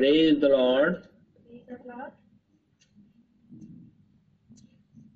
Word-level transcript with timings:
Praise 0.00 0.38
the 0.38 0.44
Lord 0.44 0.96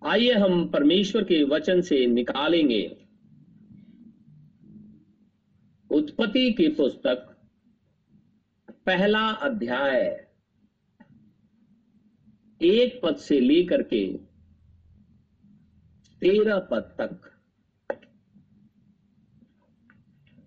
आइए 0.05 0.33
हम 0.33 0.69
परमेश्वर 0.69 1.25
के 1.25 1.43
वचन 1.43 1.81
से 1.81 2.07
निकालेंगे। 2.07 3.07
उत्पत्ति 5.91 6.53
की 6.53 6.69
पुस्तक 6.69 7.49
पहला 8.87 9.29
अध्याय। 9.29 10.29
एक 12.61 13.01
पद 13.03 13.17
से 13.17 13.41
लेकर 13.41 13.83
के 13.83 14.19
तेरह 16.21 16.59
पद 16.59 16.97
तक। 17.01 17.41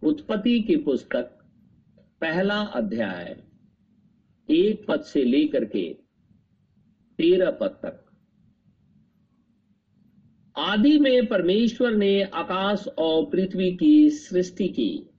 उत्पत्ति 0.03 0.61
की 0.61 0.75
पुस्तक 0.75 1.45
पहला 2.21 2.61
अध्याय। 2.61 3.46
एक 4.49 4.85
पद 4.87 5.01
से 5.01 5.23
लेकर 5.23 5.65
के 5.65 5.93
तेरह 7.17 7.51
पद 7.51 7.67
तक। 7.67 8.03
आदि 10.57 10.99
में 10.99 11.27
परमेश्वर 11.27 11.95
ने 11.95 12.23
आकाश 12.23 12.87
और 12.87 13.25
पृथ्वी 13.25 13.77
की 13.77 14.09
सृष्टि 14.09 14.67
की। 14.67 15.09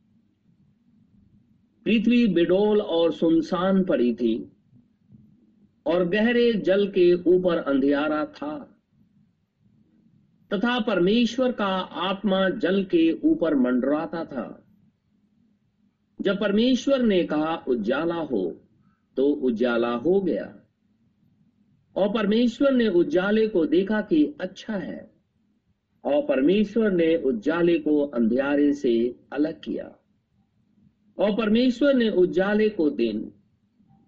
पृथ्वी 1.84 2.27
बिडोल 2.27 2.80
और 2.80 3.12
सुनसान 3.12 3.84
पड़ी 3.84 4.14
थी 4.14 4.52
और 5.86 6.08
गहरे 6.08 6.52
जल 6.52 6.88
के 6.88 7.14
ऊपर 7.14 7.56
अंधियारा 7.56 8.24
था। 8.24 8.74
तथा 10.55 10.80
परमेश्वर 10.80 11.52
का 11.52 11.77
आत्मा 12.10 12.48
जल 12.48 12.84
के 12.84 13.12
ऊपर 13.12 13.55
मंडराता 13.55 14.24
था। 14.24 14.64
जब 16.20 16.41
परमेश्वर 16.41 17.02
ने 17.02 17.24
कहा, 17.24 17.56
उजाला 17.69 18.14
हो 18.14 18.64
तो 19.18 19.27
उजाला 19.27 19.95
हो 19.95 20.20
गया। 20.20 20.60
और 21.97 22.08
परमेश्वर 22.08 22.72
ने 22.72 22.88
उजाले 22.88 23.48
को 23.48 23.66
देखा 23.66 24.00
कि 24.00 24.36
अच्छा 24.41 24.75
है। 24.75 25.10
और 26.05 26.22
परमेश्वर 26.22 26.91
ने 26.91 27.16
उजाले 27.16 27.78
को 27.78 28.06
अंधियारे 28.06 28.72
से 28.72 29.16
अलग 29.33 29.60
किया। 29.60 29.84
और 31.19 31.36
परमेश्वर 31.36 31.94
ने 31.94 32.10
उजाले 32.10 32.69
को 32.69 32.91
दिन 32.91 33.33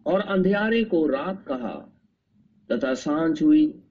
और 0.06 0.20
अंधियारे 0.20 0.84
को 0.84 1.06
रात 1.06 1.44
कहा, 1.46 2.02
तथा 2.72 2.94
साँझ 2.94 3.42
हुई, 3.42 3.82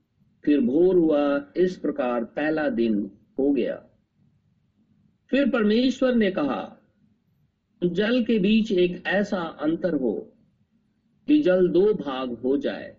फिर 0.45 0.61
भोर 0.61 0.95
हुआ, 0.95 1.51
इस 1.57 1.77
प्रकार 1.77 2.23
पहला 2.23 2.69
दिन 2.69 3.11
हो 3.39 3.51
गया। 3.51 3.85
फिर 5.29 5.49
परमेश्वर 5.49 6.15
ने 6.15 6.31
कहा, 6.31 6.77
जल 7.83 8.23
के 8.23 8.39
बीच 8.39 8.71
एक 8.71 9.03
ऐसा 9.05 9.41
अंतर 9.41 9.93
हो 9.93 10.33
कि 11.29 11.41
जल 11.41 11.67
दो 11.67 11.93
भाग 11.93 12.31
हो 12.33 12.57
जाए। 12.57 12.97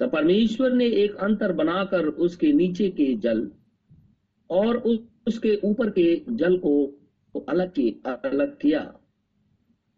तो 0.00 0.08
परमेश्वर 0.08 0.72
ने 0.72 0.86
एक 0.86 1.14
अंतर 1.14 1.52
बनाकर 1.52 2.06
उसके 2.06 2.52
नीचे 2.52 2.90
के 2.90 3.16
जल 3.16 3.50
और 4.50 4.76
उसके 5.26 5.60
ऊपर 5.64 5.90
के 5.90 6.22
जल 6.30 6.56
को 6.56 6.86
अलग 7.48 7.72
की, 7.72 8.02
अलग 8.06 8.58
किया 8.58 8.94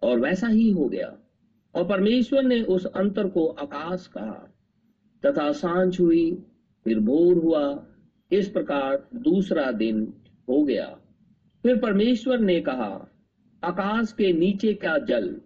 और 0.02 0.20
वैसा 0.20 0.46
ही 0.46 0.70
हो 0.70 0.88
गया। 0.88 1.18
और 1.74 1.88
परमेश्वर 1.88 2.42
ने 2.42 2.62
उस 2.62 2.86
अंतर 2.86 3.28
को 3.28 3.46
आकाश 3.46 4.06
कहा 4.06 4.54
तथा 5.26 5.52
साँझ 5.52 6.00
हुई, 6.00 6.42
फिर 6.84 6.98
भोर 6.98 7.36
हुआ, 7.36 7.86
इस 8.32 8.48
प्रकार 8.48 9.08
दूसरा 9.14 9.72
दिन 9.72 10.14
हो 10.48 10.62
गया। 10.62 10.98
फिर 11.62 11.78
परमेश्वर 11.78 12.38
ने 12.38 12.60
कहा, 12.60 13.08
आकाश 13.64 14.12
के 14.12 14.32
नीचे 14.32 14.74
का 14.74 14.98
जल 14.98 15.40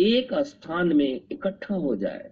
एक 0.00 0.34
स्थान 0.34 0.92
में 0.96 1.20
इकट्ठा 1.32 1.74
हो 1.74 1.96
जाए 1.96 2.30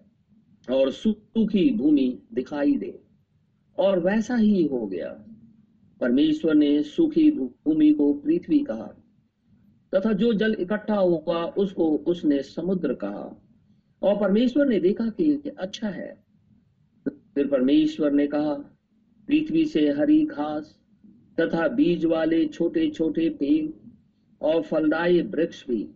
और 0.71 0.91
सूखी 0.93 1.71
भूमि 1.75 2.23
दिखाई 2.33 2.77
दे। 2.77 3.01
और 3.79 4.01
वैसा 4.01 4.37
ही 4.37 4.67
हो 4.67 4.87
गया। 4.87 5.09
परमेश्वर 6.01 6.55
ने 6.55 6.83
सूखी 6.83 7.31
भूमि 7.31 7.93
को 7.93 8.13
पृथ्वी 8.15 8.59
कहा 8.59 8.87
तथा 9.95 10.13
जो 10.13 10.33
जल 10.33 10.57
इकट्ठा 10.61 10.95
हुआ 10.95 11.45
उसको 11.45 11.97
उसने 11.97 12.43
समुद्र 12.43 12.95
कहा। 12.95 13.43
और 14.03 14.21
परमेश्वर 14.21 14.67
ने 14.67 14.81
देखा 14.81 15.07
कि 15.07 15.51
अच्छा 15.59 15.89
है। 15.89 16.25
फिर 17.09 17.47
परमेश्वर 17.47 18.13
ने 18.13 18.27
कहा, 18.27 18.55
पृथ्वी 19.29 19.65
से 19.65 19.91
हरी 19.91 20.25
घास 20.27 20.79
तथा 21.41 21.69
बीज 21.69 22.05
वाले 22.05 22.47
छोटे 22.47 22.91
छोटे 22.91 23.29
पेड़ 23.31 23.71
और 24.41 24.63
फलदायी 24.63 25.23
वृक्ष 25.23 25.67
भी 25.69 25.89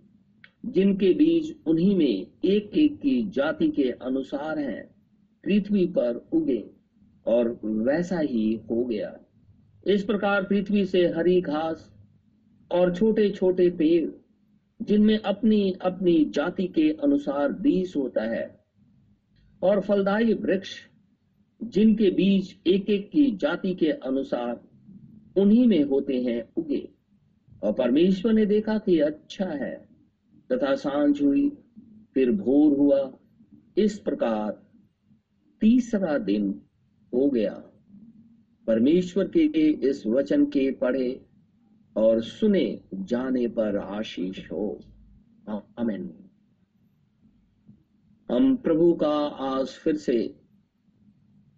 जिनके 0.67 1.13
बीज 1.13 1.57
उन्हीं 1.67 1.97
में 1.97 2.27
एक 2.45 2.71
एक 2.75 3.01
की 3.01 3.31
जाति 3.31 3.69
के 3.69 3.91
अनुसार 3.91 4.59
हैं, 4.59 4.95
पृथ्वी 5.45 5.87
पर 5.87 6.29
उगे 6.33 6.71
और 7.27 7.61
वैसा 7.65 8.19
ही 8.19 8.61
हो 8.71 8.85
गया। 8.85 9.21
इस 9.87 10.05
प्रकार 10.05 10.43
पृथ्वी 10.43 10.85
से 10.85 11.07
हरी 11.07 11.41
घास 11.41 11.95
और 12.73 12.97
छोटे 12.97 13.31
छोटे 13.31 13.71
पेड़, 13.71 14.11
जिनमें 14.85 15.19
अपनी 15.19 15.73
अपनी 15.73 16.25
जाति 16.25 16.67
के 16.67 16.93
अनुसार 16.93 17.53
बीज 17.53 17.95
होता 17.97 18.23
है, 18.23 18.61
और 19.63 19.81
फलदायी 19.81 20.35
वृक्ष, 20.35 20.77
जिनके 21.63 22.11
बीज 22.11 22.59
एक 22.67 22.91
एक 22.91 23.11
की 23.11 23.37
जाति 23.37 23.75
के 23.75 23.91
अनुसार 23.91 24.61
उन्हीं 25.37 25.67
में 25.67 25.83
होते 25.83 26.23
हैं 26.23 26.49
उगे। 26.57 26.89
और 27.63 27.73
परमेश्वर 27.73 28.33
ने 28.33 28.47
देखा 28.47 28.79
कि 28.79 28.99
अच्छा 29.01 29.45
है। 29.45 29.88
तथा 30.53 30.75
साँझ 30.75 31.23
हुई, 31.23 31.51
फिर 32.15 32.31
भोर 32.31 32.79
हुआ। 32.79 33.19
इस 33.79 33.99
प्रकार 33.99 34.71
तीसरा 35.61 36.19
दिन 36.19 36.63
हो 37.15 37.31
गया। 37.31 37.65
परमेश्वर 38.67 39.29
के 39.29 39.41
इस 39.71 40.07
वचन 40.07 40.45
के 40.45 40.73
पढ़े 40.73 41.27
और 41.97 42.23
सुने 42.23 42.81
जाने 42.95 43.49
पर 43.49 43.77
आशीष 43.77 44.53
हो। 44.53 44.81
आमेन। 45.79 46.15
हम 48.31 48.57
प्रभु 48.57 48.95
का 48.95 49.19
आज 49.27 49.69
फिर 49.69 49.97
से 49.97 50.35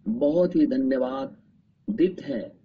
बहुत 0.08 0.56
ही 0.56 0.66
धन्यवाद 0.66 1.42
दित 1.90 2.20
है 2.20 2.60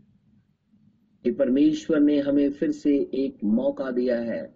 कि 1.24 1.32
परमेश्वर 1.32 2.00
ने 2.00 2.20
हमें 2.20 2.52
फिर 2.52 2.72
से 2.72 2.98
एक 2.98 3.44
मौका 3.44 3.92
दिया 3.92 4.20
है। 4.20 4.55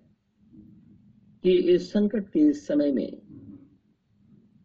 कि 1.44 1.52
इस 1.52 1.94
संकट 1.94 2.30
के 2.30 2.54
समय 2.54 2.92
में, 2.92 3.22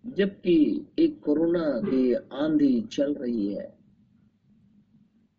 जबकि 0.06 0.86
एक 0.98 1.20
कोरोना 1.20 1.80
की 1.84 2.14
आंधी 2.14 2.82
चल 2.82 3.14
रही 3.14 3.54
है, 3.54 3.78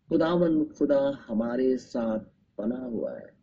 खुदावन 0.08 0.64
खुदा 0.64 1.24
हमारे 1.28 1.76
साथ 1.76 2.18
बना 2.58 2.78
हुआ 2.78 3.12
है। 3.12 3.36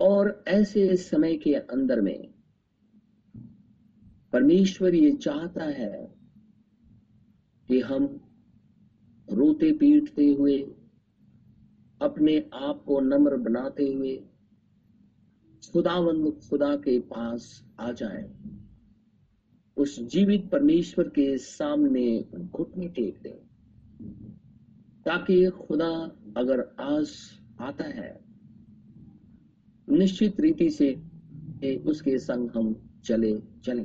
और 0.00 0.44
ऐसे 0.48 0.96
समय 0.96 1.36
के 1.36 1.54
अंदर 1.54 2.00
में, 2.00 2.34
परमेश्वर 4.32 4.94
ये 4.94 5.12
चाहता 5.12 5.64
है 5.64 6.14
कि 7.68 7.80
हम 7.80 8.20
रोते 9.32 9.72
पीटते 9.72 10.32
हुए, 10.32 10.58
अपने 12.02 12.50
आप 12.54 12.84
को 12.86 13.00
नम्र 13.00 13.36
बनाते 13.36 13.92
हुए 13.92 14.27
खुदावंद 15.72 16.40
खुदा 16.50 16.76
के 16.76 17.00
पास 17.00 17.64
आ 17.80 17.92
जाए। 17.92 18.34
उस 19.76 20.00
जीवित 20.00 20.50
परमेश्वर 20.50 21.08
के 21.08 21.38
सामने 21.38 22.24
घुटने 22.34 22.88
टेक 22.88 23.18
दे, 23.22 23.42
ताकि 25.04 25.50
खुदा 25.50 25.92
अगर 26.36 26.76
आज 26.80 27.10
आता 27.60 27.84
है, 27.84 28.20
निश्चित 29.88 30.40
रीति 30.40 30.70
से 30.70 31.02
उसके 31.76 32.18
संग 32.18 32.50
हम 32.50 33.00
चले 33.04 33.42
चले। 33.64 33.84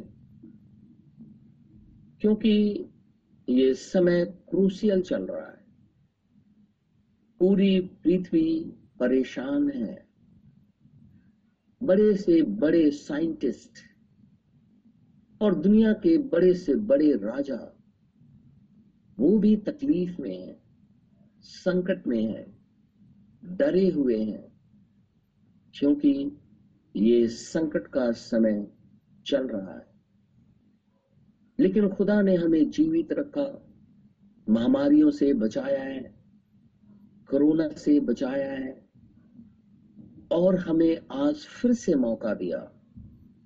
क्योंकि 2.22 2.86
ये 3.50 3.74
समय 3.74 4.26
क्रूसियल 4.26 5.02
चल 5.02 5.24
रहा 5.24 5.48
है। 5.48 5.66
पूरी 7.40 7.80
पृथ्वी 7.82 8.74
परेशान 9.00 9.70
है। 9.70 10.13
बड़े 11.84 12.16
से 12.16 12.42
बड़े 12.42 12.92
साइंटिस्ट 12.92 13.72
और 15.42 15.56
दुनिया 15.56 15.94
के 15.94 16.18
बड़े 16.18 16.54
से 16.54 16.76
बड़े 16.76 17.16
राजा, 17.16 17.78
वो 19.20 19.38
भी 19.38 19.56
तकलीफ़ 19.56 20.22
में 20.22 20.48
है, 20.48 20.62
संकट 21.42 22.08
में 22.08 22.24
है, 22.24 22.58
डरे 23.46 23.90
हुए 23.90 24.24
हैं, 24.24 24.52
क्योंकि 25.80 26.32
ये 26.96 27.28
संकट 27.28 27.88
का 27.88 28.12
समय 28.12 28.68
चल 29.26 29.48
रहा 29.48 29.78
है। 29.78 29.88
लेकिन 31.60 31.90
खुदा 31.90 32.22
ने 32.22 32.36
हमें 32.36 32.70
जीवित 32.70 33.14
रखा, 33.14 33.70
महामारियों 34.50 35.12
से 35.12 35.34
बचाया 35.34 35.84
है, 35.84 36.16
कोरोना 37.30 37.68
से 37.68 38.00
बचाया 38.00 38.52
है 38.52 38.83
और 40.32 40.56
हमें 40.56 41.00
आज 41.12 41.36
फिर 41.36 41.74
से 41.74 41.96
मौका 41.96 42.34
दिया 42.34 42.58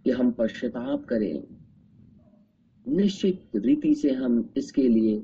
कि 0.04 0.12
हम 0.12 0.32
पश्चाताप 0.32 1.06
करें। 1.06 1.44
निश्चित 2.88 3.50
रीति 3.56 3.96
से 3.96 4.12
हम 4.12 4.54
इसके 4.58 4.88
लिए 4.88 5.20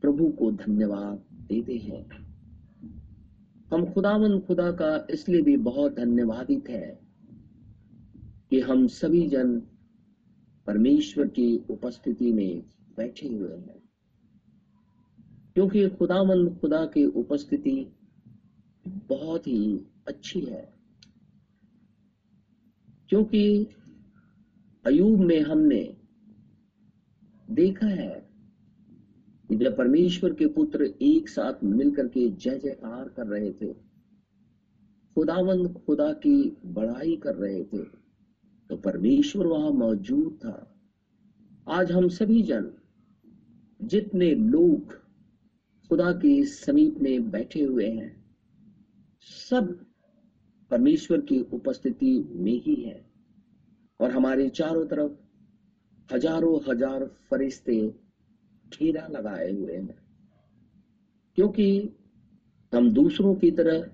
प्रभु 0.00 0.28
को 0.28 0.52
धन्यवाद 0.52 1.24
देते 1.32 1.76
हैं। 1.76 2.26
हम 3.72 3.92
खुदावन 3.92 4.40
खुदा 4.40 4.72
का 4.72 5.06
इसलिए 5.10 5.42
भी 5.42 5.56
बहुत 5.56 5.94
धन्यवादित 5.94 6.68
है 6.68 7.00
कि 8.50 8.60
हम 8.60 8.86
सभी 8.86 9.28
जन 9.28 9.60
परमेश्वर 10.66 11.28
की 11.28 11.64
उपस्थिति 11.70 12.32
में 12.32 12.62
बैठे 12.96 13.28
हुए 13.28 13.56
हैं। 13.56 13.82
क्योंकि 15.54 15.88
खुदावन 15.88 16.54
खुदा 16.54 16.86
की 16.86 17.04
उपस्थिति 17.04 17.92
बहुत 18.88 19.46
ही 19.46 19.80
अच्छी 20.08 20.40
है। 20.40 20.74
क्योंकि 23.10 23.66
अयूब 24.84 25.20
में 25.20 25.40
हमने 25.40 25.82
देखा 27.48 27.86
है 27.86 28.28
कि 29.50 29.56
जब 29.56 29.76
परमेश्वर 29.76 30.32
के 30.34 30.46
पुत्र 30.46 30.84
एक 31.02 31.28
साथ 31.28 31.64
मिलकर 31.64 32.08
के 32.08 32.28
जय 32.28 32.58
जयकार 32.58 33.08
कर 33.08 33.26
रहे 33.26 33.52
थे, 33.52 33.72
खुदावंद 35.16 35.72
खुदा 35.86 36.12
की 36.12 36.56
बड़ाई 36.66 37.16
कर 37.16 37.34
रहे 37.34 37.62
थे 37.64 37.82
तो 38.70 38.76
परमेश्वर 38.76 39.46
वहाँ 39.46 39.70
मौजूद 39.70 40.38
था। 40.44 40.72
आज 41.68 41.92
हम 41.92 42.08
सभी 42.08 42.42
जन, 42.42 42.70
जितने 43.80 44.34
लोग 44.34 44.92
खुदा 45.90 46.12
के 46.12 46.44
समीप 46.44 46.98
में 46.98 47.30
बैठे 47.30 47.62
हुए 47.62 47.90
हैं, 47.90 48.24
सब 49.22 49.85
परमेश्वर 50.70 51.20
की 51.20 51.40
उपस्थिति 51.52 52.28
में 52.30 52.62
ही 52.62 52.74
है। 52.74 53.06
और 54.00 54.10
हमारे 54.10 54.48
चारों 54.48 54.86
तरफ़ 54.86 55.12
हज़ारों 56.14 56.60
हज़ार 56.68 57.04
फरिश्ते 57.30 57.94
घेरा 58.78 59.06
लगाए 59.06 59.52
हुए 59.52 59.76
हैं। 59.76 59.98
क्योंकि 61.36 61.90
हम 62.74 62.90
दूसरों 62.90 63.34
की 63.34 63.50
तरह 63.50 63.90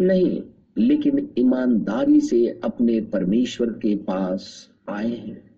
नहीं, 0.00 0.42
लेकिन 0.78 1.34
ईमानदारी 1.38 2.20
से 2.20 2.60
अपने 2.64 3.00
परमेश्वर 3.00 3.70
के 3.70 3.96
पास 3.96 4.70
आए 4.88 5.16
हैं। 5.16 5.50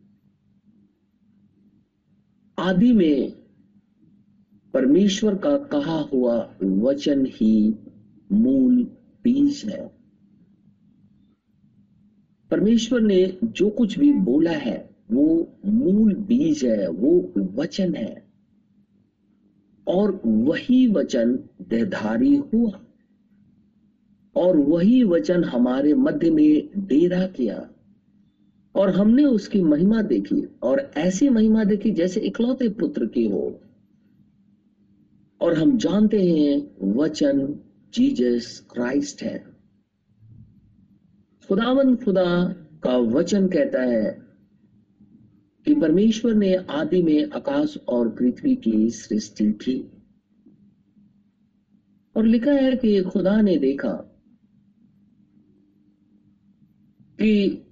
आदि 2.58 2.92
में 2.92 3.32
परमेश्वर 4.74 5.34
का 5.34 5.56
कहा 5.56 6.00
हुआ 6.00 6.54
वचन 6.62 7.26
ही 7.26 7.74
मूल 8.32 8.82
बीज 9.24 9.64
है। 9.68 9.97
परमेश्वर 12.50 13.00
ने 13.00 13.38
जो 13.44 13.70
कुछ 13.70 13.98
भी 13.98 14.12
बोला 14.12 14.50
है, 14.50 14.90
वो 15.12 15.48
मूल 15.66 16.14
बीज 16.14 16.64
है, 16.64 16.88
वो 16.88 17.32
वचन 17.38 17.94
है। 17.94 18.28
और 19.88 20.20
वही 20.26 20.86
वचन 20.86 21.38
देहधारी 21.68 22.36
हुआ, 22.36 22.80
और 24.36 24.56
वही 24.56 25.04
वचन 25.04 25.44
हमारे 25.44 25.94
मध्य 25.94 26.30
में 26.30 26.68
डेरा 26.76 27.26
किया, 27.26 27.70
और 28.74 28.90
हमने 28.90 29.24
उसकी 29.24 29.62
महिमा 29.62 30.02
देखी, 30.02 30.48
और 30.62 30.90
ऐसी 30.96 31.28
महिमा 31.28 31.64
देखी 31.64 31.90
जैसे 31.90 32.20
इकलौते 32.20 32.68
पुत्र 32.68 33.06
की 33.06 33.28
हो। 33.28 33.60
और 35.40 35.54
हम 35.54 35.78
जानते 35.78 36.22
हैं, 36.22 36.70
वचन 36.82 37.60
जीजस 37.94 38.66
क्राइस्ट 38.72 39.22
है। 39.22 39.57
खुदावन 41.48 41.96
खुदा 41.96 42.52
का 42.84 42.96
वचन 42.96 43.48
कहता 43.48 43.82
है 43.82 44.22
कि 45.64 45.74
परमेश्वर 45.74 46.34
ने 46.34 46.54
आदि 46.54 47.02
में 47.02 47.30
आकाश 47.30 47.78
और 47.88 48.08
पृथ्वी 48.08 48.56
की 48.56 48.90
सृष्टि 48.90 49.52
की। 49.52 49.90
और 52.16 52.26
लिखा 52.26 52.52
है 52.52 52.76
कि 52.76 53.02
खुदा 53.02 53.40
ने 53.40 53.58
देखा 53.58 53.92
कि 57.20 57.64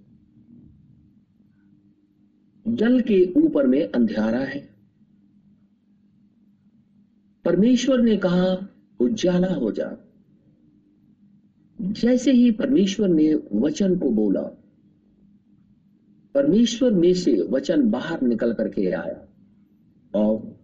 जल 2.68 3.00
के 3.00 3.32
ऊपर 3.36 3.66
में 3.66 3.92
अंधियारा 3.92 4.40
है। 4.40 4.76
परमेश्वर 7.44 8.00
ने 8.00 8.16
कहा, 8.16 8.68
उजाला 9.00 9.54
हो 9.54 9.72
जा। 9.72 10.05
जैसे 11.80 12.32
ही 12.32 12.50
परमेश्वर 12.50 13.08
ने 13.08 13.34
वचन 13.52 13.98
को 13.98 14.10
बोला, 14.10 14.42
परमेश्वर 16.34 16.90
में 16.90 17.14
से 17.14 17.42
वचन 17.42 17.90
बाहर 17.90 18.22
निकल 18.22 18.52
करके 18.52 18.90
आया 18.90 19.28
और 20.14 20.56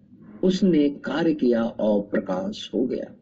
उसने 0.44 0.88
कार्य 0.88 1.35
किया 1.35 1.64
और 1.64 2.00
प्रकाश 2.00 2.70
हो 2.75 2.87
गया। 2.87 3.14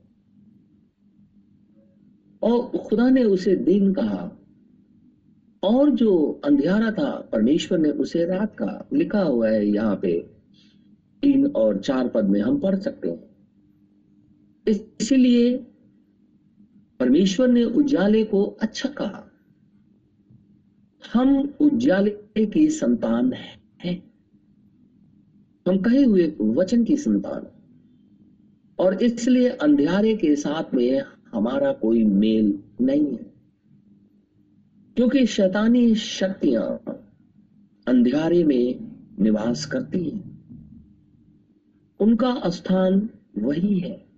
और 2.43 2.79
खुदा 2.79 3.11
ने 3.11 3.25
उसे 3.25 3.57
दिन 3.57 3.93
कहा, 3.93 4.33
और 5.63 5.91
जो 5.91 6.41
अंधियारा 6.45 6.91
था, 6.91 7.29
परमेश्वर 7.33 7.79
ने 7.79 7.91
उसे 7.91 8.25
रात 8.25 8.57
कहा 8.57 8.87
लिखा 8.93 9.23
हुआ 9.23 9.49
है 9.49 9.67
यहाँ 9.67 9.97
पे, 9.97 10.19
तीन 11.23 11.47
और 11.47 11.79
चार 11.79 12.09
पद 12.09 12.25
में 12.25 12.41
हम 12.41 12.61
पढ़ 12.61 12.77
सकते 12.77 13.11
हैं। 13.11 13.31
इसीलिए 14.69 15.67
परमेश्वर 17.01 17.49
ने 17.49 17.65
उजाले 17.65 18.25
को 18.25 18.45
अच्छा 18.45 18.89
कहा। 18.89 19.25
हम 21.13 21.55
उजाले 21.61 22.47
की 22.47 22.71
संतान 22.71 23.33
हैं। 23.33 24.13
हम 25.69 25.79
कहे 25.79 26.05
हुए 26.05 26.37
वचन 26.41 26.85
की 26.85 26.97
संतान 26.97 27.47
और 28.79 29.03
इसलिए 29.03 29.49
अंधेरे 29.49 30.17
के 30.17 30.37
साथ 30.37 30.75
में 30.75 31.03
हमारा 31.33 31.73
कोई 31.73 32.05
मेल 32.05 32.63
नहीं 32.81 33.07
है। 33.07 33.33
क्योंकि 34.97 35.27
शैतानी 35.27 35.95
शक्तियाँ 35.95 36.83
अंधियारे 37.87 38.45
में 38.45 38.93
निवास 39.21 39.67
करती 39.67 40.11
हैं। 40.11 40.41
उनका 42.01 42.43
स्थान 42.47 43.11
वही 43.39 43.79
है। 43.79 44.10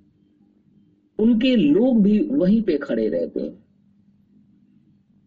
उनके 1.22 1.54
लोग 1.56 2.02
भी 2.02 2.18
वहीं 2.22 2.62
पे 2.62 2.76
खड़े 2.78 3.08
रहते 3.08 3.40
हैं। 3.40 3.58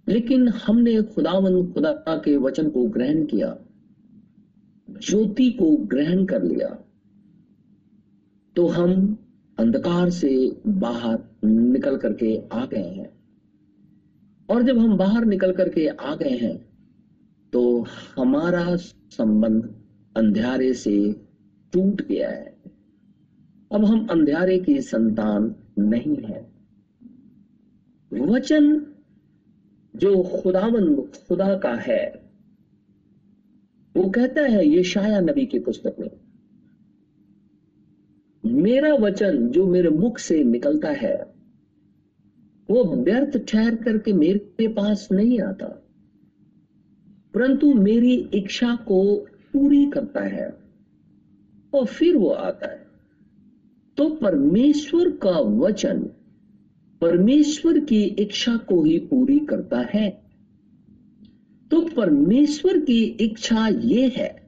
लेकिन 0.08 0.48
हमने 0.48 1.02
खुदावन 1.04 1.66
खुदा 1.74 1.92
के 2.08 2.36
वचन 2.38 2.70
को 2.70 2.84
ग्रहण 2.88 3.26
किया, 3.26 3.58
ज्योति 4.90 5.50
को 5.52 5.76
ग्रहण 5.86 6.26
कर 6.26 6.44
लिया 6.44 6.68
तो 8.56 8.68
हम 8.68 8.92
अंधकार 9.58 10.10
से 10.10 10.30
बाहर 10.68 11.20
निकल 11.46 11.98
करके 11.98 12.38
आ 12.54 12.66
गए 12.66 12.90
हैं। 12.90 13.10
और 14.50 14.64
जब 14.64 14.78
हम 14.78 14.96
बाहर 14.98 15.26
निकल 15.26 15.52
करके 15.52 15.88
आ 15.88 16.16
गए 16.16 16.38
हैं 16.38 16.56
तो 17.54 17.64
हमारा 18.18 18.76
संबंध 18.76 19.64
अंधेरे 20.16 20.74
से 20.74 20.96
टूट 21.74 22.02
गया 22.02 22.30
है। 22.30 22.56
अब 23.72 23.86
हम 23.86 24.06
अंधेरे 24.08 24.58
की 24.60 24.80
संतान 24.82 25.54
नहीं 25.78 26.16
है। 26.18 26.42
वचन 28.12 28.86
जो 29.94 30.22
खुदावन, 30.24 30.96
खुदा 31.28 31.58
का 31.58 31.74
है, 31.78 32.04
वो 33.96 34.10
कहता 34.10 34.42
है 34.42 34.68
ये 34.68 34.84
शाया 34.84 35.20
नबी 35.20 35.46
की 35.46 35.60
पुस्तक 35.60 35.96
में, 36.00 36.10
मेरा 38.44 38.94
वचन 38.96 39.48
जो 39.48 39.66
मेरे 39.68 39.90
मुख 39.90 40.18
से 40.20 40.44
निकलता 40.44 40.90
है, 40.94 41.16
वो 42.70 42.84
व्यर्थ 42.96 43.38
ठहर 43.48 43.76
करके 43.76 44.14
मेरे 44.14 44.68
पास 44.68 45.08
नहीं 45.12 45.40
आता, 45.40 45.68
परंतु 47.34 47.74
मेरी 47.74 48.14
इच्छा 48.34 48.76
को 48.88 49.04
पूरी 49.54 49.86
करता 49.86 50.24
है 50.24 50.48
और 51.74 51.86
फिर 51.86 52.18
वो 52.18 52.30
आता 52.30 52.72
है। 52.72 52.85
तो 53.98 54.10
परमेश्वर 54.10 55.10
का 55.10 55.40
वचन 55.40 56.10
परमेश्वर 57.02 57.80
की 57.80 58.04
इच्छा 58.04 58.58
को 58.58 58.84
ही 58.84 59.00
पूरी 59.00 59.40
करता 59.40 59.80
है। 59.80 60.26
तो 61.72 61.82
परमेश्वर 61.82 62.80
की 62.80 63.04
इच्छा 63.04 63.68
ये 63.68 64.08
है 64.16 64.48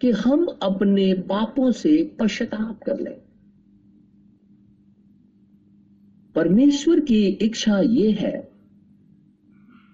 कि 0.00 0.10
हम 0.10 0.46
अपने 0.62 1.14
पापों 1.14 1.70
से 1.70 2.16
पश्चाताप 2.20 2.80
कर 2.82 3.00
लें। 3.00 3.22
परमेश्वर 6.34 7.00
की 7.00 7.26
इच्छा 7.26 7.78
ये 7.78 8.10
है 8.10 8.52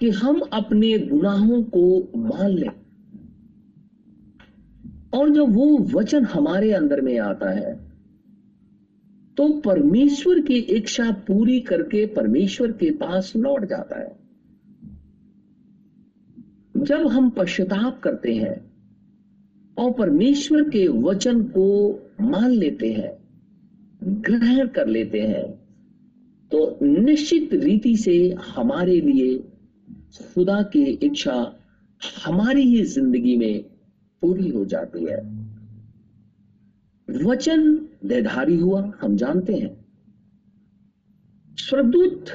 कि 0.00 0.10
हम 0.10 0.40
अपने 0.40 0.98
गुनाहों 0.98 1.62
को 1.62 2.12
मान 2.16 2.50
लें। 2.50 2.70
और 5.14 5.30
जब 5.30 5.54
वो 5.54 5.78
वचन 5.78 6.24
हमारे 6.24 6.72
अंदर 6.72 7.00
में 7.00 7.18
आता 7.18 7.50
है 7.50 7.87
तो 9.38 9.48
परमेश्वर 9.60 10.40
की 10.40 10.54
इच्छा 10.54 11.10
पूरी 11.26 11.58
करके 11.60 12.04
परमेश्वर 12.06 12.72
के 12.72 12.90
पास 12.90 13.32
लौट 13.36 13.64
जाता 13.64 14.00
है। 14.00 14.16
जब 16.74 17.06
हम 17.06 17.28
पश्चाताप 17.30 18.00
करते 18.00 18.34
हैं 18.34 18.56
और 19.76 19.92
परमेश्वर 19.92 20.68
के 20.70 20.86
वचन 20.88 21.42
को 21.56 21.68
मान 22.20 22.50
लेते 22.50 22.92
हैं, 22.92 23.12
ग्रहण 24.02 24.66
कर 24.68 24.86
लेते 24.86 25.20
हैं 25.20 25.46
तो 26.50 26.78
निश्चित 26.82 27.54
रीति 27.54 27.96
से 27.96 28.18
हमारे 28.46 29.00
लिए 29.00 29.38
खुदा 30.34 30.62
की 30.62 30.82
इच्छा 30.82 31.40
हमारी 32.24 32.62
ही 32.62 32.84
ज़िंदगी 32.86 33.36
में 33.36 33.62
पूरी 34.22 34.48
हो 34.48 34.64
जाती 34.64 35.04
है। 35.04 35.20
वचन 37.08 37.74
देधारी 38.04 38.56
हुआ, 38.56 38.80
हम 39.02 39.16
जानते 39.16 39.54
हैं। 39.54 39.76
स्वर्गदूत 41.58 42.30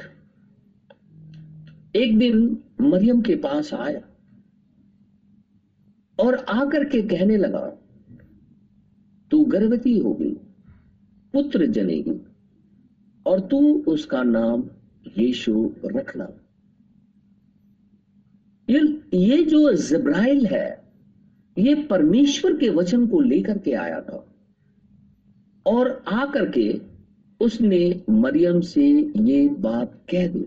एक 1.96 2.18
दिन 2.18 2.58
मरियम 2.80 3.20
के 3.22 3.36
पास 3.36 3.72
आया 3.74 4.00
और 6.18 6.34
आकर 6.34 6.84
के 6.84 7.02
कहने 7.02 7.36
लगा, 7.36 7.66
तू 9.30 9.44
गर्भवती 9.44 9.98
होगी 9.98 10.30
पुत्र 11.34 11.66
जनेगी 11.66 12.20
और 13.26 13.40
तू 13.40 13.60
उसका 13.88 14.22
नाम 14.22 14.64
यीशु 15.18 15.70
रखना 15.86 16.28
ये 18.68 18.80
ये 19.14 19.42
जो 19.42 19.72
जब्राइल 19.72 20.46
है, 20.46 20.84
ये 21.56 21.74
परमेश्वर 21.74 22.56
के 22.56 22.68
वचन 22.70 23.06
को 23.06 23.20
लेकर 23.20 23.58
के 23.58 23.72
आया 23.72 24.00
था। 24.00 24.24
और 25.66 26.04
आकर 26.08 26.50
के 26.50 26.80
उसने 27.40 28.02
मरियम 28.10 28.60
से 28.60 29.12
ये 29.16 29.48
बात 29.48 30.06
कह 30.10 30.28
दी। 30.28 30.46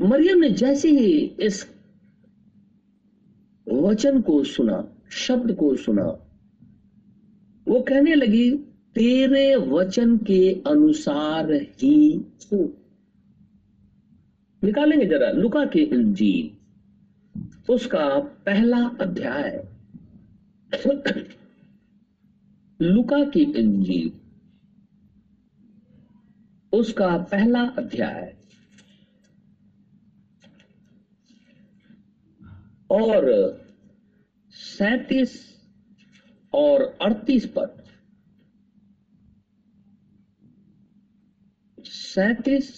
मरियम 0.00 0.38
ने 0.38 0.50
जैसे 0.50 0.88
ही 0.90 1.18
इस 1.40 1.66
वचन 3.72 4.20
को 4.20 4.44
सुना, 4.44 4.88
शब्द 5.10 5.52
को 5.54 5.76
सुना, 5.76 6.06
वो 7.68 7.80
कहने 7.80 8.14
लगी, 8.14 8.50
तेरे 8.94 9.56
वचन 9.56 10.16
के 10.16 10.62
अनुसार 10.66 11.52
ही 11.52 12.20
हो। 12.52 12.76
निकालेंगे 14.64 15.06
जरा 15.06 15.30
लुका 15.30 15.64
के 15.64 15.78
इंजील, 15.78 16.50
उसका 17.72 18.18
पहला 18.18 18.86
अध्याय। 19.00 19.68
लुका 22.80 23.24
की 23.24 23.40
इंजील। 23.40 24.12
उसका 26.72 27.18
पहला 27.18 27.62
अध्याय। 27.62 28.36
और 32.90 33.24
सैतीस 34.50 35.56
और 36.54 36.98
अड़तीस 37.02 37.46
पद 37.46 37.82
सैतीस 41.80 42.70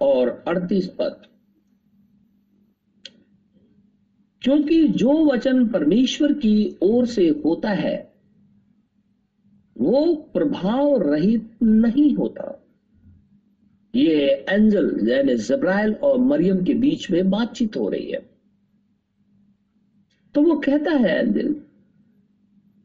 और 0.00 0.44
अड़तीस 0.48 0.88
पद 0.88 1.22
क्योंकि 4.42 4.88
जो 4.88 5.32
वचन 5.32 5.68
परमेश्वर 5.68 6.32
की 6.32 6.76
ओर 6.82 7.06
से 7.06 7.28
होता 7.28 7.70
है 7.70 8.05
वो 9.78 10.14
प्रभाव 10.14 11.02
रहित 11.02 11.50
नहीं 11.62 12.14
होता। 12.14 12.62
ये 13.94 14.46
एंजल, 14.48 15.08
यानी 15.08 15.34
जब्राइल 15.34 15.92
और 15.94 16.18
मरियम 16.18 16.64
के 16.64 16.74
बीच 16.74 17.10
में 17.10 17.30
बातचीत 17.30 17.76
हो 17.76 17.88
रही 17.88 18.10
है। 18.10 18.30
तो 20.34 20.42
वो 20.42 20.54
कहता 20.54 20.90
है 20.90 21.18
एंजल, 21.18 21.54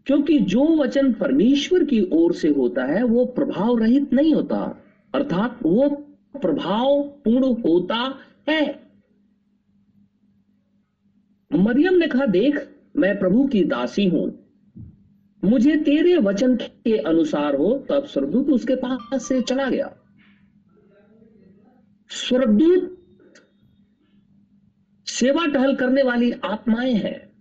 क्योंकि 0.05 0.39
जो 0.39 0.65
वचन 0.77 1.13
परमेश्वर 1.13 1.83
की 1.83 2.09
ओर 2.13 2.33
से 2.33 2.47
होता 2.47 2.85
है, 2.85 3.03
वो 3.03 3.25
प्रभाव 3.25 3.77
रहित 3.77 4.13
नहीं 4.13 4.33
होता। 4.33 4.83
अर्थात 5.15 5.59
वो 5.63 5.89
प्रभाव 6.41 7.01
पूर्ण 7.03 7.45
होता 7.45 8.19
है। 8.49 8.79
मरियम 11.51 11.93
ने 11.93 12.07
कहा, 12.07 12.25
देख, 12.25 12.67
मैं 12.97 13.19
प्रभु 13.19 13.47
की 13.47 13.63
दासी 13.63 14.07
हूँ। 14.07 14.50
मुझे 15.43 15.77
तेरे 15.77 16.17
वचन 16.17 16.55
के 16.55 16.97
अनुसार 16.97 17.55
हो, 17.55 17.85
तब 17.89 18.05
स्वर्गदूत 18.05 18.49
उसके 18.49 18.75
पास 18.75 19.27
से 19.27 19.41
चला 19.41 19.69
गया। 19.69 19.97
स्वर्गदूत 22.09 22.97
सेवा 25.05 25.45
टहल 25.45 25.75
करने 25.75 26.03
वाली 26.03 26.31
आत्माएँ 26.31 26.93
हैं। 26.93 27.31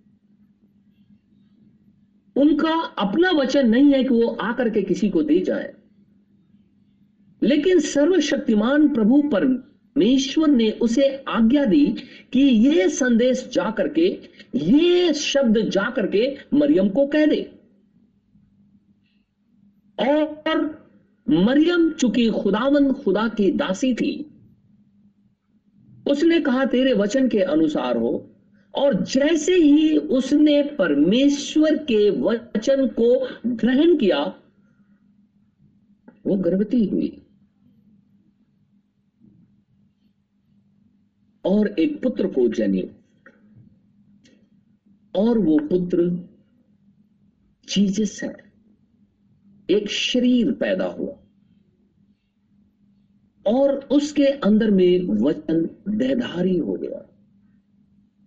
उनका 2.36 2.80
अपना 2.80 3.30
वचन 3.30 3.68
नहीं 3.68 3.92
है 3.92 4.02
कि 4.02 4.08
वो 4.08 4.28
आकर 4.28 4.70
के 4.70 4.82
किसी 4.82 5.10
को 5.10 5.22
दे 5.22 5.40
जाए। 5.40 5.74
लेकिन 7.42 7.80
सर्वशक्तिमान 7.80 8.94
प्रभु 8.94 9.22
परमेश्वर 9.32 10.48
ने 10.48 10.70
उसे 10.70 11.24
आज्ञा 11.28 11.64
दी 11.64 11.94
कि 12.32 12.40
ये 12.40 12.88
संदेश 12.88 13.50
जाकर 13.52 13.88
के, 13.88 14.20
ये 14.54 15.14
शब्द 15.14 15.58
जाकर 15.58 16.06
के 16.06 16.36
मरियम 16.54 16.88
को 16.88 17.06
कह 17.06 17.26
दे। 17.26 17.59
और 20.00 20.80
मरियम 21.30 21.90
चूँकि 21.92 22.30
खुदावन 22.30 22.92
खुदा 22.92 23.28
की 23.28 23.50
दासी 23.52 23.94
थी, 23.94 24.26
उसने 26.08 26.40
कहा, 26.40 26.64
तेरे 26.64 26.92
वचन 26.92 27.28
के 27.28 27.40
अनुसार 27.40 27.96
हो, 27.96 28.30
और 28.74 29.04
जैसे 29.04 29.54
ही 29.54 29.96
उसने 29.96 30.62
परमेश्वर 30.62 31.76
के 31.76 32.10
वचन 32.10 32.86
को 32.86 33.28
ग्रहण 33.46 33.96
किया, 33.96 34.34
वो 36.26 36.36
गर्भवती 36.36 36.84
हुई। 36.86 37.22
और 41.44 41.68
एक 41.68 42.02
पुत्र 42.02 42.26
को 42.26 42.48
जनी 42.48 42.82
और 45.16 45.38
वो 45.38 45.58
पुत्र 45.58 46.28
जीसस 47.68 48.20
है। 48.22 48.49
एक 49.70 49.90
शरीर 49.90 50.52
पैदा 50.52 50.86
हुआ। 50.86 51.16
और 53.46 53.88
उसके 53.92 54.24
अंदर 54.24 54.70
में 54.70 55.00
वचन 55.00 55.68
देहधारी 55.88 56.58
हो 56.58 56.72
गया। 56.72 57.06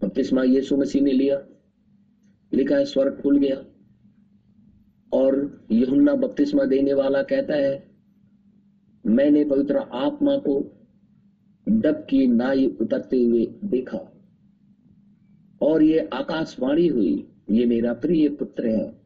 बपतिस्मा 0.01 0.43
यीशु 0.43 0.77
मसीह 0.77 1.01
ने 1.01 1.11
लिया, 1.11 1.45
लिखा 2.53 2.75
है, 2.75 2.85
स्वर्ग 2.85 3.21
खुल 3.21 3.37
गया। 3.37 3.65
और 5.13 5.65
यहुन्ना 5.71 6.13
बपतिस्मा 6.13 6.65
देने 6.65 6.93
वाला 6.93 7.23
कहता 7.23 7.53
है, 7.53 7.87
मैंने 9.05 9.45
पवित्र 9.45 9.77
आत्मा 9.77 10.37
को 10.37 10.71
डब 11.69 12.07
की 12.09 12.27
नाई 12.27 12.77
उतरते 12.81 13.23
हुए 13.23 13.45
देखा। 13.65 14.13
और 15.61 15.83
ये 15.83 15.99
आकाशवाणी 15.99 16.87
हुई, 16.87 17.27
ये 17.51 17.65
मेरा 17.65 17.93
प्रिय 17.93 18.29
पुत्र 18.29 18.67
है, 18.67 19.01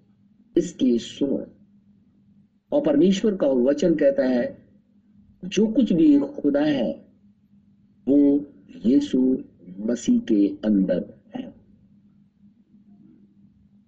इसकी 0.58 1.00
सुनो। 1.00 1.57
और 2.72 2.82
परमेश्वर 2.82 3.36
का 3.36 3.48
वचन 3.48 3.96
कहता 3.96 4.24
है, 4.24 4.68
जो 5.46 5.68
कुछ 5.68 5.94
भी 5.94 6.20
खुदा 6.20 6.62
है, 6.62 7.08
वो 8.08 8.46
यीशु 8.86 9.38
मसीह 9.80 10.20
के 10.20 10.48
अंदर 10.48 11.22
है। 11.36 11.54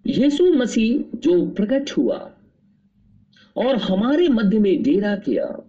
यीशु 0.06 0.52
मसीह 0.52 1.18
जो 1.18 1.46
प्रकट 1.46 1.90
हुआ 1.90 2.34
और 3.56 3.76
हमारे 3.76 4.28
मध्य 4.28 4.58
में 4.58 4.82
डेरा 4.82 5.16
किया, 5.16 5.66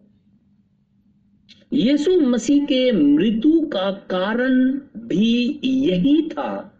यीशु 1.73 2.19
मसीह 2.19 2.65
के 2.65 2.91
मृत्यु 2.91 3.67
का 3.67 3.91
कारण 3.91 4.79
भी 4.97 5.59
यही 5.63 6.29
था 6.29 6.77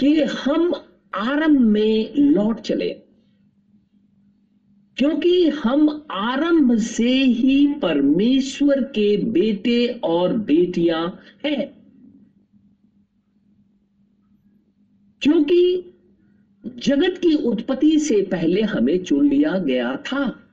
कि 0.00 0.22
हम 0.22 0.74
आरंभ 1.14 1.60
में 1.60 2.14
लौट 2.14 2.60
चले। 2.60 2.99
क्योंकि 5.00 5.48
हम 5.48 6.06
आरंभ 6.10 6.78
से 6.78 7.12
ही 7.24 7.74
परमेश्वर 7.74 8.82
के 8.82 9.16
बेटे 9.16 9.86
और 9.88 10.36
बेटियाँ 10.36 11.20
हैं। 11.44 11.84
क्योंकि 15.22 15.92
जगत 16.78 17.14
की 17.18 17.34
उत्पत्ति 17.34 17.98
से 17.98 18.22
पहले 18.22 18.62
हमें 18.62 19.04
चुन 19.04 19.28
लिया 19.28 19.58
गया 19.58 19.96
था। 19.96 20.50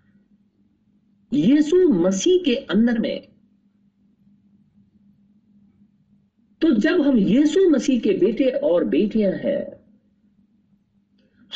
यीशु 1.33 1.89
मसीह 1.89 2.43
के 2.43 2.55
अंदर 2.55 2.99
में। 2.99 3.27
तो 6.61 6.71
जब 6.71 7.01
हम 7.01 7.17
यीशु 7.17 7.69
मसीह 7.69 7.99
के 7.99 8.13
बेटे 8.13 8.45
और 8.45 8.83
बेटियाँ 8.83 9.31
हैं, 9.31 9.77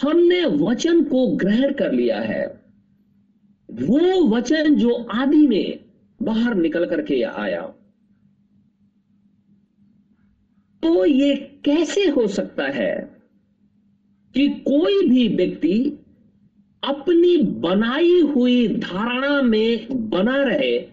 हमने 0.01 0.45
वचन 0.45 1.03
को 1.03 1.27
ग्रहण 1.27 1.73
कर 1.73 1.91
लिया 1.91 2.19
है। 2.19 2.60
वो 3.71 4.27
वचन 4.27 4.75
जो 4.75 4.93
आदि 4.93 5.47
में 5.47 5.79
बाहर 6.21 6.55
निकल 6.55 6.85
करके 6.85 7.21
आया। 7.21 7.61
तो 10.83 11.05
ये 11.05 11.35
कैसे 11.65 12.01
हो 12.01 12.27
सकता 12.27 12.63
है 12.63 13.21
कि 14.33 14.49
कोई 14.49 15.09
भी 15.09 15.35
व्यक्ति 15.35 15.99
अपनी 16.83 17.37
बनाई 17.37 18.21
हुई 18.21 18.67
धारणा 18.67 19.41
में 19.41 20.09
बना 20.09 20.43
रहे 20.43 20.89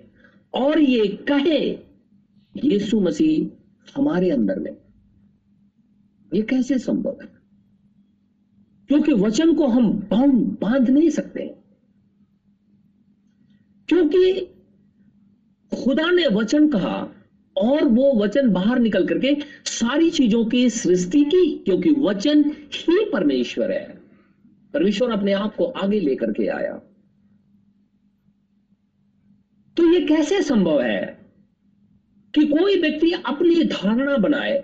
और 0.54 0.80
ये 0.80 1.06
कहे, 1.06 1.70
यीशु 2.64 3.00
मसीह 3.00 3.48
हमारे 3.96 4.30
अंदर 4.30 4.58
में। 4.58 4.76
ये 6.34 6.42
कैसे 6.42 6.78
संभव 6.78 7.18
है? 7.22 7.28
क्योंकि 8.88 9.12
वचन 9.12 9.54
को 9.54 9.66
हम 9.66 9.92
बाँध 9.92 10.58
बाँध 10.60 10.90
नहीं 10.90 11.10
सकते। 11.10 11.57
क्योंकि 13.88 14.40
खुदा 15.74 16.10
ने 16.10 16.26
वचन 16.26 16.68
कहा 16.68 17.08
और 17.56 17.84
वो 17.84 18.12
वचन 18.14 18.50
बाहर 18.50 18.78
निकल 18.78 19.06
करके 19.06 19.36
सारी 19.64 20.10
चीज़ों 20.10 20.44
की 20.44 20.70
सृष्टि 20.70 21.24
की, 21.24 21.58
क्योंकि 21.58 21.90
वचन 21.90 22.44
ही 22.72 23.10
परमेश्वर 23.12 23.72
है। 23.72 23.98
परमेश्वर 24.74 25.10
अपने 25.10 25.32
आप 25.32 25.56
को 25.56 25.64
आगे 25.64 26.00
लेकर 26.00 26.32
के 26.32 26.46
आया। 26.46 26.72
तो 29.76 29.94
ये 29.94 30.00
कैसे 30.00 30.42
संभव 30.42 30.82
है 30.82 31.18
कि 32.34 32.46
कोई 32.46 32.80
व्यक्ति 32.80 33.10
अपनी 33.10 33.64
धारणा 33.64 34.16
बनाए, 34.16 34.58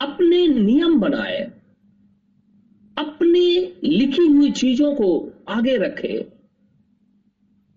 अपने 0.00 0.48
नियम 0.48 1.00
बनाए, 1.00 1.52
अपनी 2.98 3.74
लिखी 3.84 4.26
हुई 4.26 4.50
चीज़ों 4.50 4.94
को 4.94 5.32
आगे 5.48 5.76
रखे? 5.76 6.35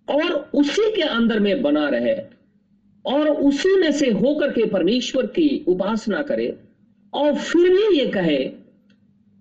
और 0.10 0.50
उसी 0.54 0.92
के 0.96 1.02
अंदर 1.02 1.40
में 1.40 1.62
बना 1.62 1.90
रहे 1.90 2.16
और 3.06 3.30
उसी 3.30 3.76
में 3.80 3.92
से 3.92 4.12
होकर 4.12 4.52
के 4.52 4.66
परमेश्वर 4.66 5.26
की 5.26 5.64
उपासना 5.68 6.22
करे 6.22 6.60
और 7.14 7.36
फिर 7.36 7.70
भी 7.70 7.98
ये 8.00 8.06
कहे, 8.08 8.38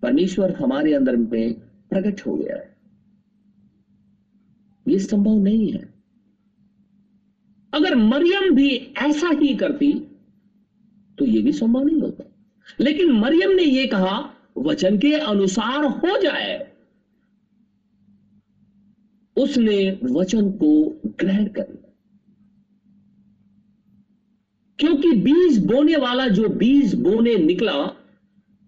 परमेश्वर 0.02 0.54
हमारे 0.54 0.94
अंदर 0.94 1.16
में 1.16 1.52
प्रकट 1.90 2.20
हो 2.26 2.36
गया 2.36 2.56
है। 2.56 2.76
ये 4.88 4.98
संभव 4.98 5.38
नहीं 5.38 5.72
है। 5.72 5.94
अगर 7.74 7.94
मरियम 7.94 8.54
भी 8.54 8.92
ऐसा 8.98 9.28
ही 9.28 9.54
करती 9.54 9.92
तो 11.18 11.24
ये 11.24 11.42
भी 11.42 11.52
संभव 11.52 11.82
नहीं 11.82 12.00
होता। 12.00 12.24
लेकिन 12.80 13.12
मरियम 13.12 13.50
ने 13.50 13.62
यह 13.62 13.86
कहा, 13.86 14.30
वचन 14.58 14.98
के 14.98 15.12
अनुसार 15.14 15.84
हो 15.84 16.20
जाए। 16.22 16.67
उसने 19.38 19.98
वचन 20.04 20.50
को 20.52 20.70
ग्रहण 21.20 21.46
कर 21.46 21.68
लिया। 21.68 21.84
क्योंकि 24.78 25.12
बीज 25.12 25.58
बोने 25.66 25.96
वाला 25.96 26.28
जो 26.28 26.48
बीज 26.48 26.94
बोने 26.94 27.36
निकला, 27.36 27.72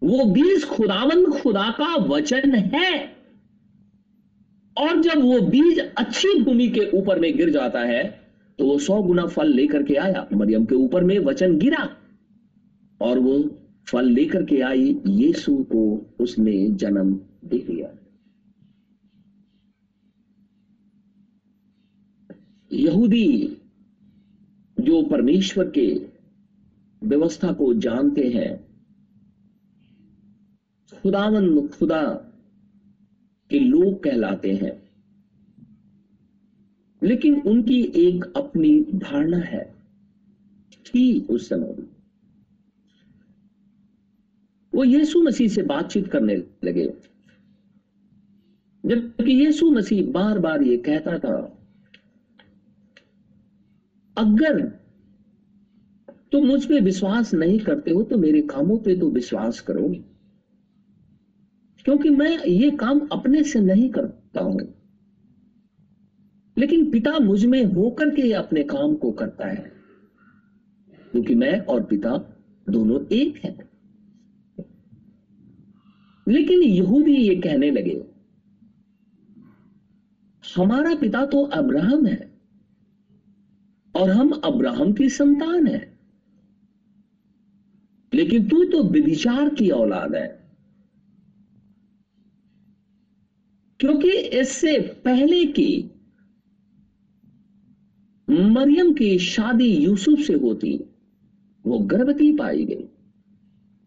वो 0.02 0.24
बीज 0.24 0.64
खुदावन 0.64 1.24
खुदा 1.32 1.70
का 1.70 1.94
वचन 2.04 2.54
है। 2.54 3.20
और 4.76 5.00
जब 5.00 5.18
वो 5.18 5.40
बीज 5.40 5.78
अच्छी 5.98 6.38
भूमि 6.42 6.68
के 6.68 6.90
ऊपर 6.94 7.18
में 7.18 7.36
गिर 7.36 7.50
जाता 7.50 7.80
है 7.80 8.02
तो 8.58 8.66
वो 8.66 8.78
सौ 8.78 9.02
गुना 9.02 9.26
फल 9.26 9.48
लेकर 9.48 9.82
के 9.82 9.94
आया। 9.94 10.26
मरियम 10.32 10.64
के 10.64 10.74
ऊपर 10.74 11.04
में 11.04 11.18
वचन 11.18 11.58
गिरा 11.58 11.88
और 13.00 13.18
वो 13.18 13.38
फल 13.86 14.06
लेकर 14.06 14.44
के 14.44 14.60
आई, 14.60 14.96
यीशु 15.06 15.56
को 15.72 15.82
उसने 16.20 16.68
जन्म 16.70 17.12
दे 17.44 17.58
दिया। 17.58 17.88
यहूदी 22.72 23.56
जो 24.80 25.02
परमेश्वर 25.02 25.70
के 25.70 26.06
व्यवस्था 27.02 27.52
को 27.52 27.74
जानते 27.74 28.28
हैं, 28.28 28.64
खुदावन 31.02 31.68
खुदा 31.68 32.02
के 33.50 33.58
लोग 33.58 34.02
कहलाते 34.02 34.54
हैं। 34.54 34.90
लेकिन 37.02 37.40
उनकी 37.40 37.82
एक 37.82 38.32
अपनी 38.36 38.80
धारणा 38.80 39.38
है 39.38 39.74
थी 40.86 41.20
उस 41.20 41.48
समय 41.48 41.86
वो 44.74 44.84
यीशु 44.84 45.22
मसीह 45.22 45.48
से 45.48 45.62
बातचीत 45.62 46.06
करने 46.06 46.36
लगे। 46.36 46.94
जबकि 48.86 49.32
यीशु 49.32 49.70
मसीह 49.70 50.10
बार 50.10 50.38
बार 50.38 50.62
ये 50.62 50.76
कहता 50.76 51.18
था 51.18 51.59
अगर 54.18 54.66
तुम 56.32 56.46
मुझ 56.46 56.64
पे 56.64 56.80
विश्वास 56.80 57.34
नहीं 57.34 57.58
करते 57.58 57.90
हो 57.90 58.02
तो 58.02 58.18
मेरे 58.18 58.42
कामों 58.42 58.78
पे 58.78 58.96
तो 58.96 59.10
विश्वास 59.10 59.60
करो 59.60 59.94
क्योंकि 61.84 62.10
मैं 62.10 62.44
ये 62.44 62.70
काम 62.70 63.08
अपने 63.12 63.42
से 63.42 63.60
नहीं 63.60 63.90
करता 63.90 64.40
हूँ। 64.40 64.60
लेकिन 66.58 66.90
पिता 66.90 67.18
मुझमें 67.18 67.64
होकर 67.64 68.14
के 68.14 68.32
अपने 68.32 68.62
काम 68.62 68.94
को 68.94 69.12
करता 69.12 69.46
है। 69.46 69.72
क्योंकि 71.12 71.34
मैं 71.34 71.60
और 71.60 71.84
पिता 71.84 72.36
दोनों 72.70 73.06
एक 73.12 73.36
हैं। 73.36 73.70
लेकिन 76.28 76.62
यहूदी 76.62 77.16
ये 77.16 77.34
कहने 77.34 77.70
लगे, 77.70 78.04
हमारा 80.56 80.94
पिता 80.94 81.26
तो 81.26 81.42
अब्राहम 81.44 82.06
है 82.06 82.29
और 84.00 84.10
हम 84.10 84.30
अब्राहम 84.30 84.92
की 84.92 85.08
संतान 85.08 85.66
है। 85.66 85.98
लेकिन 88.14 88.48
तू 88.48 88.64
तो 88.64 88.82
विधिचार 88.82 89.48
की 89.48 89.70
औलाद 89.70 90.14
है। 90.14 90.40
क्योंकि 93.80 94.10
इससे 94.10 94.80
पहले 94.80 95.46
की 95.46 95.90
मरियम 98.30 98.94
की 98.94 99.18
शादी 99.18 99.76
यूसुफ 99.76 100.18
से 100.18 100.34
होती, 100.34 100.80
वो 101.66 101.78
गर्भवती 101.78 102.36
पाई 102.36 102.64
गई। 102.64 102.88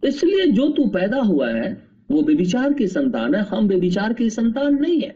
इसलिए 0.07 0.47
जो 0.47 0.69
तू 0.69 0.85
पैदा 0.85 1.17
हुआ 1.17 1.51
है, 1.51 1.87
वो 2.11 2.21
व्यभिचार 2.21 2.73
की 2.73 2.87
संतान 2.87 3.35
है। 3.35 3.41
हम 3.41 3.67
व्यभिचार 3.67 4.13
की 4.13 4.29
संतान 4.29 4.75
नहीं 4.75 5.01
है। 5.01 5.15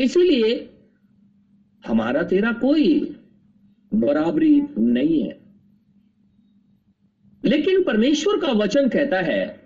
इसीलिए 0.00 0.70
हमारा 1.86 2.22
तेरा 2.22 2.52
कोई 2.52 3.16
बराबरी 3.94 4.62
नहीं 4.78 5.22
है। 5.22 5.40
लेकिन 7.44 7.82
परमेश्वर 7.82 8.40
का 8.40 8.52
वचन 8.52 8.88
कहता 8.88 9.20
है 9.20 9.60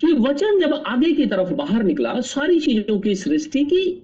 कि 0.00 0.12
वचन 0.12 0.60
जब 0.60 0.72
आगे 0.86 1.12
की 1.12 1.26
तरफ़ 1.26 1.54
बाहर 1.54 1.82
निकला, 1.82 2.20
सारी 2.20 2.60
चीज़ों 2.60 3.00
की 3.00 3.14
सृष्टि 3.14 3.64
की, 3.64 4.02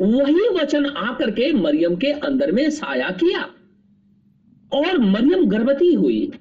वही 0.00 0.48
वचन 0.48 0.86
आकर 0.86 1.30
के 1.30 1.52
मरियम 1.52 1.96
के 1.96 2.06
अंदर 2.06 2.52
में 2.52 2.70
साया 2.70 3.10
किया 3.10 3.42
और 4.72 4.98
मरियम 4.98 5.46
गर्भवती 5.46 5.94
हुई 5.94 6.32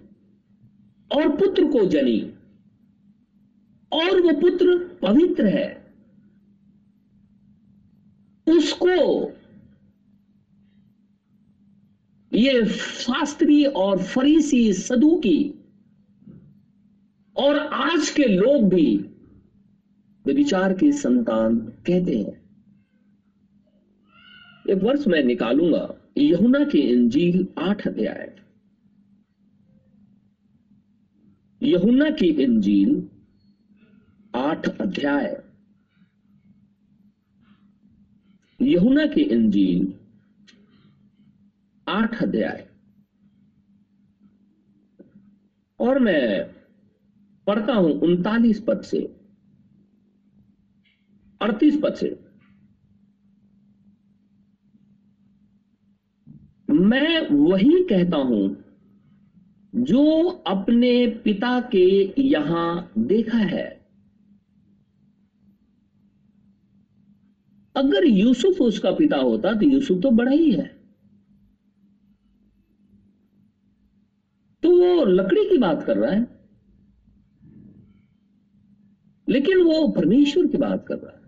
और 1.15 1.29
पुत्र 1.29 1.65
को 1.65 1.85
जनी 1.85 2.21
और 3.91 4.21
वो 4.21 4.41
पुत्र 4.41 4.77
पवित्र 5.01 5.45
है। 5.45 5.81
उसको 8.47 9.25
ये 12.41 12.65
शास्त्री 12.65 13.65
और 13.65 14.03
फरीसी 14.03 14.73
सदुकी 14.73 15.53
और 17.37 17.57
आज 17.57 18.09
के 18.09 18.23
लोग 18.23 18.69
भी 18.69 18.97
विचार 20.25 20.73
की 20.73 20.91
संतान 20.91 21.59
कहते 21.59 22.17
हैं। 22.17 22.41
एक 24.69 24.83
वर्ष 24.83 25.07
मैं 25.07 25.23
निकालूँगा 25.23 25.95
यहुना 26.17 26.63
की 26.65 26.79
इंजील 26.79 27.47
आठ 27.57 27.87
अध्याय। 27.87 28.35
यहुना 31.63 32.09
की 32.09 32.27
इंजील 32.27 33.07
आठ 34.35 34.81
अध्याय। 34.81 35.43
यहुना 38.61 39.05
की 39.05 39.21
इंजील 39.21 39.93
आठ 41.91 42.21
अध्याय। 42.23 42.67
और 45.79 45.99
मैं 45.99 46.43
पढ़ता 47.47 47.73
हूँ 47.73 47.91
उनतालीस 48.01 48.61
पद 48.61 48.81
से, 48.81 48.99
अड़तीस 51.41 51.79
पद 51.83 51.93
से। 51.93 52.09
मैं 56.69 57.27
वही 57.29 57.83
कहता 57.83 58.17
हूँ 58.17 58.43
जो 59.73 60.03
अपने 60.47 61.07
पिता 61.23 61.59
के 61.71 61.87
यहाँ 62.21 62.91
देखा 62.99 63.37
है। 63.37 63.69
अगर 67.75 68.05
यूसुफ 68.05 68.61
उसका 68.61 68.91
पिता 68.91 69.17
होता 69.17 69.53
तो 69.53 69.65
यूसुफ 69.65 70.01
तो 70.03 70.11
बड़ा 70.11 70.31
ही 70.31 70.51
है। 70.51 70.70
तो 74.63 74.69
वो 74.69 75.05
लकड़ी 75.05 75.49
की 75.49 75.57
बात 75.57 75.83
कर 75.83 75.97
रहा 75.97 76.11
है। 76.11 76.27
लेकिन 79.29 79.61
वो 79.61 79.87
परमेश्वर 79.87 80.47
की 80.47 80.57
बात 80.57 80.85
कर 80.87 80.95
रहा 80.95 81.11
है। 81.11 81.21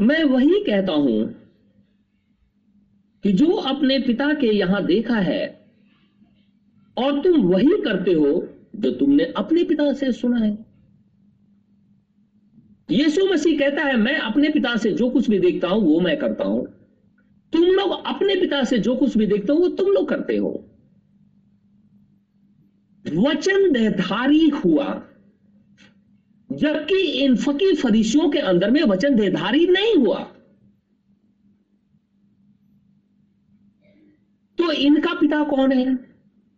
मैं 0.00 0.24
वही 0.24 0.64
कहता 0.66 0.92
हूँ 0.92 1.34
कि 3.24 3.32
जो 3.32 3.46
अपने 3.46 3.98
पिता 3.98 4.34
के 4.34 4.46
यहाँ 4.46 4.86
देखा 4.86 5.16
है 5.16 5.66
और 6.98 7.22
तुम 7.22 7.42
वही 7.42 7.82
करते 7.84 8.12
हो 8.12 8.48
जो 8.76 8.90
तुमने 8.90 9.24
अपने 9.24 9.64
पिता 9.64 9.92
से 9.92 10.12
सुना 10.12 10.36
है। 10.36 10.66
यीशु 12.90 13.26
मसीह 13.26 13.58
कहता 13.58 13.82
है, 13.82 13.96
मैं 13.96 14.18
अपने 14.18 14.48
पिता 14.48 14.76
से 14.76 14.92
जो 14.92 15.10
कुछ 15.10 15.30
भी 15.30 15.38
देखता 15.38 15.68
हूँ, 15.68 15.82
वो 15.82 16.00
मैं 16.00 16.18
करता 16.18 16.44
हूँ। 16.44 16.66
तुम 17.52 17.62
लोग 17.62 18.06
अपने 18.06 18.36
पिता 18.36 18.64
से 18.64 18.78
जो 18.78 18.96
कुछ 18.96 19.18
भी 19.18 19.26
देखते 19.26 19.52
हो, 19.52 19.58
वो 19.58 19.68
तुम 19.68 19.88
लोग 19.88 20.08
करते 20.08 20.36
हो। 20.36 20.71
वचन 23.06 23.72
देधारी 23.72 24.48
हुआ, 24.48 25.08
जबकि 26.52 27.00
इन 27.00 27.36
फकी 27.36 27.74
फरीसियों 27.74 28.30
के 28.30 28.38
अंदर 28.38 28.70
में 28.70 28.82
वचन 28.82 29.14
देधारी 29.16 29.66
नहीं 29.66 29.94
हुआ। 29.94 30.24
तो 34.58 34.72
इनका 34.72 35.14
पिता 35.14 35.44
कौन 35.44 35.72
है? 35.72 35.96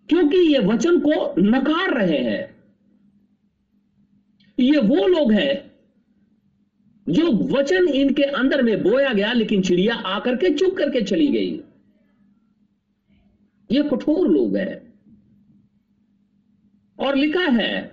क्योंकि 0.09 0.37
ये 0.37 0.59
वचन 0.59 1.01
को 1.01 1.35
नकार 1.39 1.95
रहे 1.95 2.19
हैं। 2.19 2.55
ये 4.61 4.79
वो 4.79 5.07
लोग 5.07 5.33
हैं 5.33 5.75
जो 7.09 7.31
वचन 7.31 7.89
इनके 7.89 8.23
अंदर 8.23 8.63
में 8.63 8.83
बोया 8.83 9.13
गया, 9.13 9.33
लेकिन 9.33 9.63
चिड़िया 9.63 9.95
आकर 9.95 10.37
के 10.37 10.55
चुप 10.55 10.75
करके 10.79 11.01
चली 11.01 11.29
गई। 11.29 11.61
ये 13.71 13.83
कठोर 13.83 14.29
लोग 14.29 14.57
हैं। 14.57 14.84
और 16.99 17.17
लिखा 17.17 17.43
है, 17.43 17.93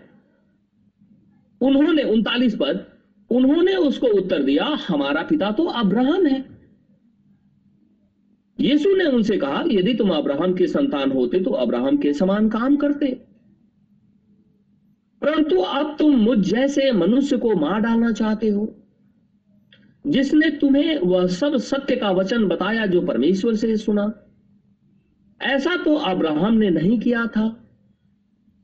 उन्होंने 1.61 2.03
उनतालीस 2.03 2.55
पद, 2.55 2.85
उन्होंने 3.29 3.75
उसको 3.75 4.07
उत्तर 4.07 4.43
दिया, 4.43 4.65
हमारा 4.87 5.23
पिता 5.23 5.51
तो 5.51 5.63
अब्राहम 5.63 6.25
है। 6.25 6.45
यीशु 8.59 8.95
ने 8.95 9.05
उनसे 9.05 9.37
कहा, 9.37 9.63
यदि 9.67 9.93
तुम 9.93 10.09
अब्राहम 10.09 10.53
के 10.53 10.67
संतान 10.67 11.11
होते 11.11 11.39
तो 11.39 11.51
अब्राहम 11.51 11.97
के 11.97 12.13
समान 12.13 12.49
काम 12.49 12.75
करते। 12.75 13.21
परंतु 15.21 15.57
अब 15.57 15.95
तुम 15.99 16.15
मुझ 16.15 16.39
जैसे 16.39 16.91
मनुष्य 16.91 17.37
को 17.37 17.55
मार 17.55 17.79
डालना 17.79 18.11
चाहते 18.11 18.49
हो, 18.49 18.75
जिसने 20.07 20.49
तुम्हें 20.49 20.99
वह 20.99 21.27
सब 21.27 21.57
सत्य 21.57 21.95
का 21.95 22.11
वचन 22.11 22.47
बताया 22.47 22.85
जो 22.85 23.01
परमेश्वर 23.01 23.55
से 23.55 23.77
सुना। 23.77 24.13
ऐसा 25.41 25.75
तो 25.75 25.95
अब्राहम 25.95 26.53
ने 26.53 26.69
नहीं 26.69 26.99
किया 26.99 27.25
था। 27.25 27.70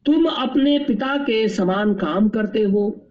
तुम 0.08 0.26
अपने 0.26 0.80
पिता 0.80 1.18
के 1.18 1.48
समान 1.48 1.94
काम 1.94 2.30
करते 2.30 2.64
हो। 2.64 3.08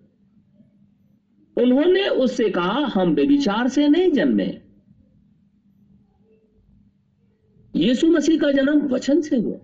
उन्होंने 1.57 2.09
उससे 2.09 2.51
कहा, 2.51 2.87
हम 2.87 3.15
बेविचार 3.15 3.69
से 3.69 3.89
नहीं 3.89 4.11
जन्मे। 4.11 4.59
यीशु 7.77 8.07
मसीह 8.07 8.41
का 8.41 8.53
जन्म 8.53 8.81
वचन 8.81 9.21
से 9.21 9.37
हुआ। 9.37 9.57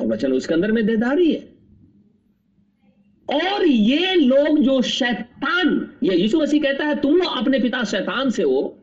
और 0.00 0.06
वचन 0.06 0.32
उसके 0.32 0.54
अंदर 0.54 0.72
में 0.72 0.86
देदारी 0.86 1.32
है। 1.32 1.40
और 3.30 3.66
ये 3.66 4.14
लोग 4.14 4.58
जो 4.58 4.82
शैतान, 4.82 5.90
ये 6.02 6.16
यीशु 6.16 6.40
मसीह 6.40 6.62
कहता 6.62 6.84
है, 6.84 7.00
तुम 7.00 7.20
अपने 7.20 7.58
पिता 7.58 7.84
शैतान 7.84 8.30
से 8.30 8.42
हो। 8.42 8.78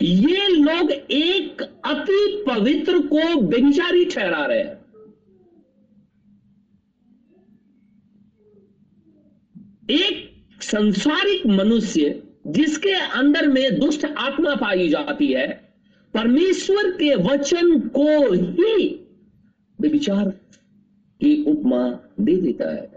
ये 0.00 0.48
लोग 0.48 0.90
एक 1.10 1.62
अति 1.62 2.44
पवित्र 2.48 2.98
को 2.98 3.40
बेविचारी 3.40 4.04
ठहरा 4.04 4.46
रहे 4.46 4.62
हैं। 4.62 4.77
एक 9.90 10.30
संसारिक 10.62 11.46
मनुष्य 11.46 12.22
जिसके 12.46 12.92
अंदर 12.92 13.48
में 13.48 13.78
दुष्ट 13.78 14.04
आत्मा 14.04 14.54
पाई 14.54 14.88
जाती 14.88 15.26
है, 15.26 15.46
परमेश्वर 16.14 16.90
के 16.90 17.14
वचन 17.14 17.80
को 17.80 18.32
ही 18.32 18.88
विचार 19.80 20.28
की 21.20 21.44
उपमा 21.44 22.00
दे 22.20 22.36
देता 22.36 22.70
है। 22.70 22.90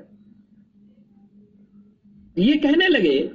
ये 2.37 2.57
कहने 2.57 2.87
लगे, 2.87 3.29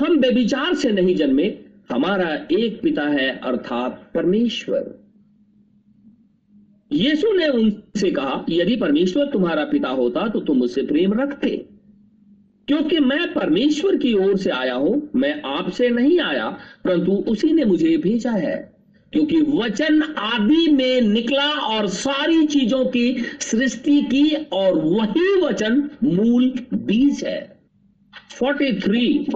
हम 0.00 0.18
बेविचार 0.18 0.74
से 0.74 0.90
नहीं 0.90 1.14
जन्मे, 1.16 1.58
हमारा 1.90 2.46
एक 2.52 2.80
पिता 2.82 3.02
है, 3.02 3.38
अर्थात 3.38 4.10
परमेश्वर। 4.14 4.94
यीशु 6.92 7.32
ने 7.32 7.48
उनसे 7.48 8.10
कहा, 8.10 8.44
यदि 8.50 8.76
परमेश्वर 8.76 9.26
तुम्हारा 9.26 9.64
पिता 9.64 9.88
होता 9.88 10.28
तो 10.28 10.40
तुम 10.40 10.62
उससे 10.62 10.82
प्रेम 10.82 11.20
रखते। 11.20 11.77
क्योंकि 12.68 12.98
मैं 12.98 13.34
परमेश्वर 13.34 13.96
की 13.96 14.14
ओर 14.14 14.36
से 14.36 14.50
आया 14.50 14.74
हूँ, 14.74 15.10
मैं 15.16 15.42
आपसे 15.42 15.88
नहीं 15.88 16.20
आया, 16.20 16.58
परंतु 16.84 17.12
उसी 17.12 17.52
ने 17.52 17.64
मुझे 17.64 17.96
भेजा 17.96 18.30
है। 18.30 18.72
क्योंकि 19.12 19.40
वचन 19.40 20.02
आदि 20.02 20.72
में 20.72 21.00
निकला 21.00 21.52
और 21.52 21.86
सारी 21.86 22.46
चीज़ों 22.46 22.84
की 22.84 23.24
सृष्टि 23.40 24.02
की, 24.02 24.34
और 24.34 24.74
वही 24.74 25.40
वचन 25.40 25.90
मूल 26.04 26.52
बीज 26.74 27.24
है। 27.24 27.60
43 28.30 29.26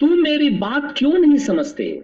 तुम 0.00 0.12
मेरी 0.12 0.50
बात 0.50 0.94
क्यों 0.98 1.12
नहीं 1.12 1.38
समझते? 1.38 2.02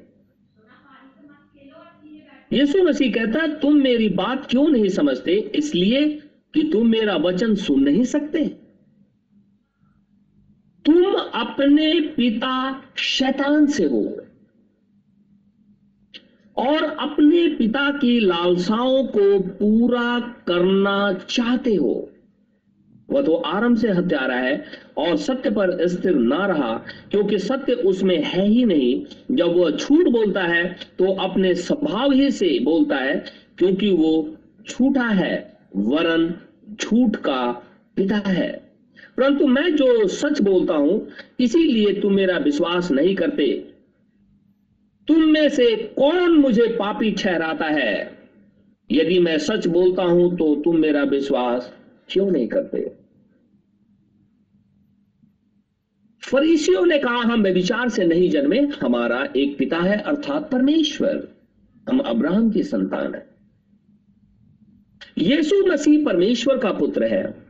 यीशु 2.52 2.82
मसीह 2.82 3.12
कहता, 3.12 3.46
तुम 3.46 3.74
मेरी 3.74 4.08
बात 4.08 4.46
क्यों 4.50 4.68
नहीं 4.68 4.88
समझते? 4.88 5.32
इसलिए 5.54 6.08
कि 6.54 6.70
तुम 6.72 6.88
मेरा 6.88 7.16
वचन 7.16 7.54
सुन 7.54 7.82
नहीं 7.82 8.04
सकते। 8.04 8.61
तुम 10.84 11.12
अपने 11.34 11.88
पिता 12.16 12.82
शैतान 12.96 13.66
से 13.66 13.84
हो। 13.84 14.02
और 16.56 16.82
अपने 17.00 17.46
पिता 17.48 17.90
की 17.90 18.18
लालसाओं 18.20 19.04
को 19.06 19.38
पूरा 19.40 20.18
करना 20.46 21.12
चाहते 21.28 21.74
हो। 21.74 22.08
वह 23.10 23.22
तो 23.22 23.34
आरंभ 23.34 23.76
से 23.76 23.90
हत्यारा 23.90 24.36
है 24.36 24.64
और 24.98 25.16
सत्य 25.16 25.50
पर 25.50 25.86
स्थिर 25.88 26.14
ना 26.14 26.46
रहा, 26.46 26.72
क्योंकि 27.10 27.38
सत्य 27.38 27.72
उसमें 27.72 28.22
है 28.24 28.46
ही 28.46 28.64
नहीं। 28.64 29.36
जब 29.36 29.56
वह 29.56 29.70
झूठ 29.70 30.08
बोलता 30.08 30.42
है 30.42 30.64
तो 30.98 31.12
अपने 31.20 31.54
स्वभाव 31.54 32.12
ही 32.12 32.30
से 32.30 32.58
बोलता 32.64 32.96
है, 32.96 33.14
क्योंकि 33.58 33.90
वो 33.90 34.36
झूठा 34.70 35.06
है, 35.06 35.56
वरन 35.76 36.34
झूठ 36.74 37.16
का 37.16 37.50
पिता 37.96 38.22
है। 38.26 38.71
परंतु 39.16 39.46
मैं 39.46 39.76
जो 39.76 40.08
सच 40.08 40.40
बोलता 40.40 40.74
हूँ, 40.74 41.08
इसीलिए 41.40 42.00
तुम 42.00 42.14
मेरा 42.14 42.38
विश्वास 42.38 42.90
नहीं 42.90 43.16
करते। 43.16 43.72
तुम 45.08 45.20
में 45.20 45.48
से 45.48 45.76
कौन 45.76 46.30
मुझे 46.30 46.66
पापी 46.66 47.10
ठहराता 47.12 47.64
है? 47.64 48.18
यदि 48.92 49.18
मैं 49.18 49.38
सच 49.38 49.66
बोलता 49.66 50.02
हूँ 50.02 50.36
तो 50.36 50.56
तुम 50.56 50.76
मेरा 50.76 51.02
विश्वास 51.02 51.74
क्यों 52.08 52.30
नहीं 52.30 52.48
करते? 52.48 52.92
फरीसियों 56.30 56.86
ने 56.86 56.98
कहा, 56.98 57.16
हम 57.16 57.42
विचार 57.42 57.88
से 57.88 58.04
नहीं 58.04 58.30
जन्मे, 58.30 58.60
हमारा 58.60 59.28
एक 59.36 59.58
पिता 59.58 59.78
है, 59.78 59.98
अर्थात 59.98 60.50
परमेश्वर। 60.50 61.28
हम 61.88 61.98
अब्राहम 61.98 62.50
की 62.50 62.62
संतान 62.62 63.14
है। 63.14 63.26
यीशु 65.18 65.66
मसीह 65.66 66.04
परमेश्वर 66.04 66.58
का 66.58 66.72
पुत्र 66.72 67.04
है। 67.04 67.41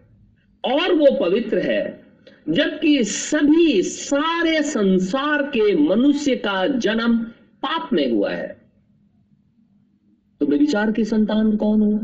और 0.65 0.93
वो 0.95 1.07
पवित्र 1.21 1.59
है, 1.59 2.07
जबकि 2.49 3.05
सभी 3.05 3.83
सारे 3.83 4.63
संसार 4.63 5.43
के 5.43 5.77
मनुष्य 5.77 6.37
का 6.37 6.67
जन्म 6.67 7.19
पाप 7.63 7.93
में 7.93 8.13
हुआ 8.13 8.31
है। 8.31 8.63
तो 10.41 10.47
बेविचार 10.47 10.93
की 10.93 11.05
संतान 11.05 11.57
कौन 11.57 11.81
हुआ? 11.81 11.99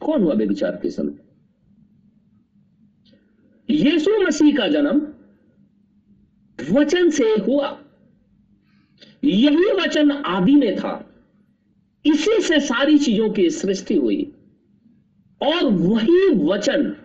कौन 0.00 0.22
हुआ 0.22 0.34
बेविचार 0.34 0.76
की 0.76 0.90
संतान? 0.90 1.18
यीशु 3.70 4.10
मसीह 4.10 4.56
का 4.56 4.68
जन्म 4.68 5.08
वचन 6.72 7.10
से 7.10 7.24
हुआ। 7.24 7.82
यही 9.24 9.72
वचन 9.72 10.10
आदि 10.10 10.54
में 10.54 10.76
था। 10.76 11.14
इसी 12.06 12.40
से 12.40 12.60
सारी 12.60 12.98
चीज़ों 12.98 13.30
की 13.30 13.50
सृष्टि 13.50 13.94
हुई। 13.94 14.32
और 15.40 15.64
वही 15.64 16.28
वचन 16.44 16.96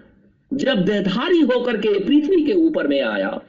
जब 0.54 0.86
देधारी 0.86 1.42
होकर 1.42 1.78
के 1.78 2.00
पृथ्वी 2.00 2.44
के 2.46 2.54
ऊपर 2.54 2.88
में 2.88 3.02
आया 3.02 3.42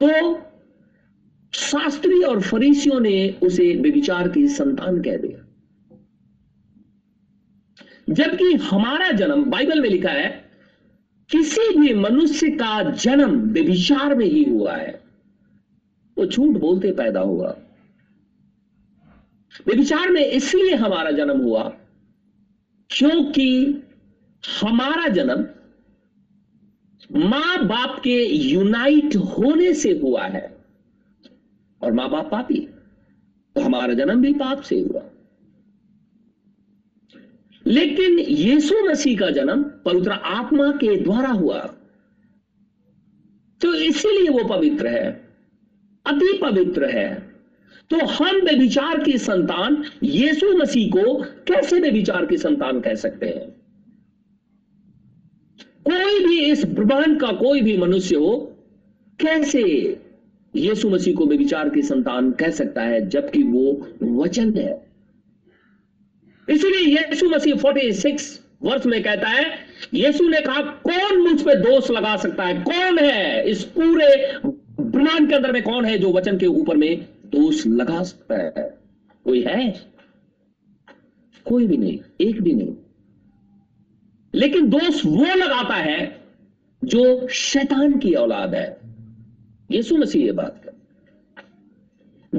तो 0.00 0.38
शास्त्री 1.52 2.22
और 2.22 2.40
फरीसियों 2.42 3.00
ने 3.00 3.30
उसे 3.42 3.76
बेविचार 3.76 4.28
की 4.28 4.48
संतान 4.48 5.02
कह 5.02 5.16
दिया। 5.16 5.44
जबकि 8.10 8.52
हमारा 8.54 9.10
जन्म, 9.10 9.44
बाइबल 9.44 9.80
में 9.80 9.90
लिखा 9.90 10.10
है, 10.10 10.50
किसी 11.30 11.78
भी 11.80 11.94
मनुष्य 11.94 12.50
का 12.50 12.90
जन्म 12.90 13.40
बेविचार 13.40 14.14
में 14.14 14.26
ही 14.26 14.44
हुआ 14.44 14.76
है। 14.76 15.02
वो 16.18 16.26
झूठ 16.26 16.56
बोलते 16.56 16.92
पैदा 16.92 17.20
हुआ। 17.20 17.56
विचार 19.66 20.10
में 20.10 20.26
इसलिए 20.26 20.74
हमारा 20.74 21.10
जन्म 21.10 21.40
हुआ 21.40 21.72
क्योंकि 22.90 23.82
हमारा 24.60 25.08
जन्म 25.08 25.46
माँ 27.28 27.66
बाप 27.66 28.00
के 28.04 28.24
यूनाइट 28.34 29.16
होने 29.16 29.74
से 29.74 29.98
हुआ 29.98 30.24
है। 30.24 30.58
और 31.82 31.92
माँ 31.92 32.10
बाप 32.10 32.30
पापी 32.30 32.58
तो 33.54 33.60
हमारा 33.60 33.94
जन्म 33.94 34.22
भी 34.22 34.32
पाप 34.32 34.60
से 34.60 34.80
हुआ। 34.80 35.02
लेकिन 37.66 38.18
यीशु 38.18 38.74
मसीह 38.84 39.18
का 39.18 39.30
जन्म 39.30 39.62
पवित्र 39.62 40.10
आत्मा 40.10 40.72
के 40.72 40.96
द्वारा 40.96 41.28
हुआ। 41.28 41.60
तो 43.60 43.74
इसीलिए 43.74 44.28
वो 44.28 44.48
पवित्र 44.48 44.86
है, 44.86 45.10
अति 46.06 46.38
पवित्र 46.42 46.90
है। 46.98 47.27
तो 47.90 48.06
हम 48.06 48.40
बेविचार 48.40 49.02
की 49.02 49.18
संतान 49.18 49.84
यीशु 50.02 50.56
मसीह 50.58 50.88
को 50.88 51.22
कैसे 51.22 51.80
बेविचार 51.80 52.26
की 52.26 52.36
संतान 52.36 52.80
कह 52.80 52.94
सकते 52.94 53.26
हैं? 53.26 53.48
कोई 55.84 56.24
भी 56.24 56.40
इस 56.40 56.64
ब्रह्मांड 56.64 57.20
का 57.20 57.26
कोई 57.26 57.60
भी 57.60 57.76
मनुष्य 57.76 58.16
हो, 58.16 58.56
कैसे 59.20 59.62
यीशु 60.56 60.90
मसीह 60.90 61.14
को 61.14 61.26
बेविचार 61.26 61.68
की 61.68 61.82
संतान 61.82 62.32
कह 62.32 62.50
सकता 62.50 62.82
है, 62.82 63.08
जबकि 63.08 63.42
वो 63.42 63.88
वचन 64.02 64.54
है? 64.54 64.86
इसलिए 66.50 66.96
यीशु 66.96 67.28
मसीह 67.28 67.54
46 67.54 68.40
वर्ष 68.62 68.86
में 68.86 69.02
कहता 69.02 69.28
है, 69.28 69.44
यीशु 69.94 70.28
ने 70.28 70.40
कहा, 70.40 70.60
कौन 70.62 71.18
मुझ 71.18 71.42
पे 71.42 71.54
दोष 71.54 71.90
लगा 71.90 72.16
सकता 72.16 72.44
है? 72.44 72.62
कौन 72.62 72.98
है 72.98 73.50
इस 73.50 73.64
पूरे 73.64 74.32
ब्रह्मांड 74.80 75.28
के 75.28 75.34
अंदर 75.34 75.52
में 75.52 75.62
कौन 75.62 75.84
है 75.84 75.98
जो 75.98 76.12
वचन 76.12 76.38
के 76.38 76.46
ऊपर 76.46 76.76
में 76.76 77.06
दोष 77.28 77.66
लगा 77.66 78.02
सकता 78.02 78.34
है। 78.34 78.78
कोई 79.24 79.42
है? 79.42 79.90
कोई 81.44 81.66
भी 81.66 81.76
नहीं, 81.76 82.00
एक 82.20 82.42
भी 82.42 82.52
नहीं। 82.52 82.76
लेकिन 84.34 84.70
दोष 84.70 85.06
वो 85.06 85.24
लगाता 85.24 85.74
है 85.74 86.20
जो 86.84 87.28
शैतान 87.28 87.98
की 87.98 88.14
औलाद 88.14 88.54
है। 88.54 88.78
यीशु 89.70 89.96
मसीह 89.96 90.24
ये 90.24 90.32
बात 90.32 90.62
कर। 90.64 90.72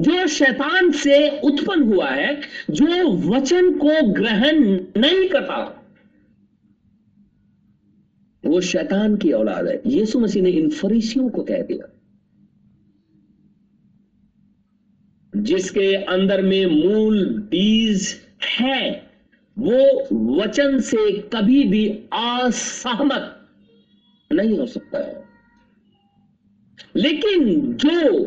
जो 0.00 0.26
शैतान 0.26 0.90
से 0.90 1.40
उत्पन्न 1.40 1.82
हुआ 1.82 2.10
है, 2.10 2.40
जो 2.70 3.12
वचन 3.12 3.78
को 3.78 4.12
ग्रहण 4.12 4.64
नहीं 4.96 5.28
करता, 5.28 5.84
वो 8.44 8.60
शैतान 8.60 9.16
की 9.16 9.32
औलाद 9.32 9.66
है। 9.66 9.82
यीशु 9.86 10.20
मसीह 10.20 10.42
ने 10.42 10.50
इन 10.50 10.70
फरीसियों 10.70 11.28
को 11.28 11.42
कह 11.42 11.62
दिया। 11.62 11.99
जिसके 15.42 15.94
अंदर 15.94 16.42
में 16.42 16.66
मूल 16.66 17.38
बीज 17.50 18.20
है, 18.58 19.10
वो 19.58 20.08
वचन 20.42 20.78
से 20.80 21.12
कभी 21.12 21.64
भी 21.64 21.88
असहमत 22.12 23.36
नहीं 24.32 24.58
हो 24.58 24.66
सकता 24.66 24.98
है। 24.98 25.24
लेकिन 26.96 27.72
जो 27.72 28.20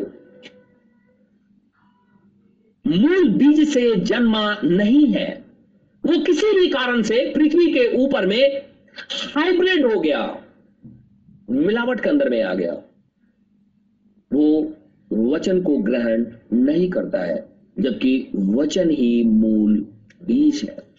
मूल 2.86 3.28
बीज 3.28 3.68
से 3.68 3.96
जन्मा 3.96 4.56
नहीं 4.64 5.06
है, 5.06 5.44
वो 6.04 6.18
किसी 6.18 6.60
भी 6.60 6.68
कारण 6.68 7.02
से 7.02 7.32
पृथ्वी 7.34 7.72
के 7.72 7.96
ऊपर 7.96 8.26
में 8.26 8.62
हाइब्रिड 9.34 9.86
हो 9.86 10.00
गया, 10.00 10.44
मिलावट 11.50 12.00
के 12.00 12.08
अंदर 12.08 12.28
में 12.28 12.42
आ 12.42 12.54
गया। 12.54 12.72
वो 14.32 14.76
वचन 15.12 15.60
को 15.62 15.78
ग्रहण 15.78 16.24
नहीं 16.52 16.90
करता 16.90 17.18
है, 17.18 17.44
जबकि 17.80 18.28
वचन 18.34 18.90
ही 18.90 19.24
मूल 19.24 19.86
बीज 20.26 20.60
है। 20.64 20.94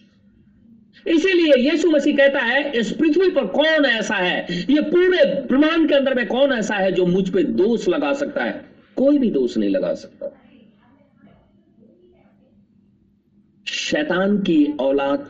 इसीलिए 1.14 1.70
यीशु 1.70 1.90
मसीह 1.90 2.16
कहता 2.16 2.38
है, 2.38 2.72
इस 2.72 2.92
पृथ्वी 2.92 3.28
पर 3.30 3.46
कौन 3.46 3.84
ऐसा 3.84 4.14
है? 4.14 4.46
ये 4.70 4.80
पूरे 4.80 5.24
ब्रह्मांड 5.24 5.88
के 5.88 5.94
अंदर 5.94 6.14
में 6.14 6.26
कौन 6.26 6.52
ऐसा 6.52 6.74
है 6.74 6.92
जो 6.92 7.06
मुझ 7.06 7.28
पे 7.30 7.42
दोष 7.42 7.88
लगा 7.88 8.12
सकता 8.12 8.44
है? 8.44 8.64
कोई 8.96 9.18
भी 9.18 9.30
दोष 9.30 9.56
नहीं 9.56 9.70
लगा 9.70 9.94
सकता। 9.94 10.32
शैतान 13.66 14.38
की 14.38 14.64
औलाद 14.80 15.28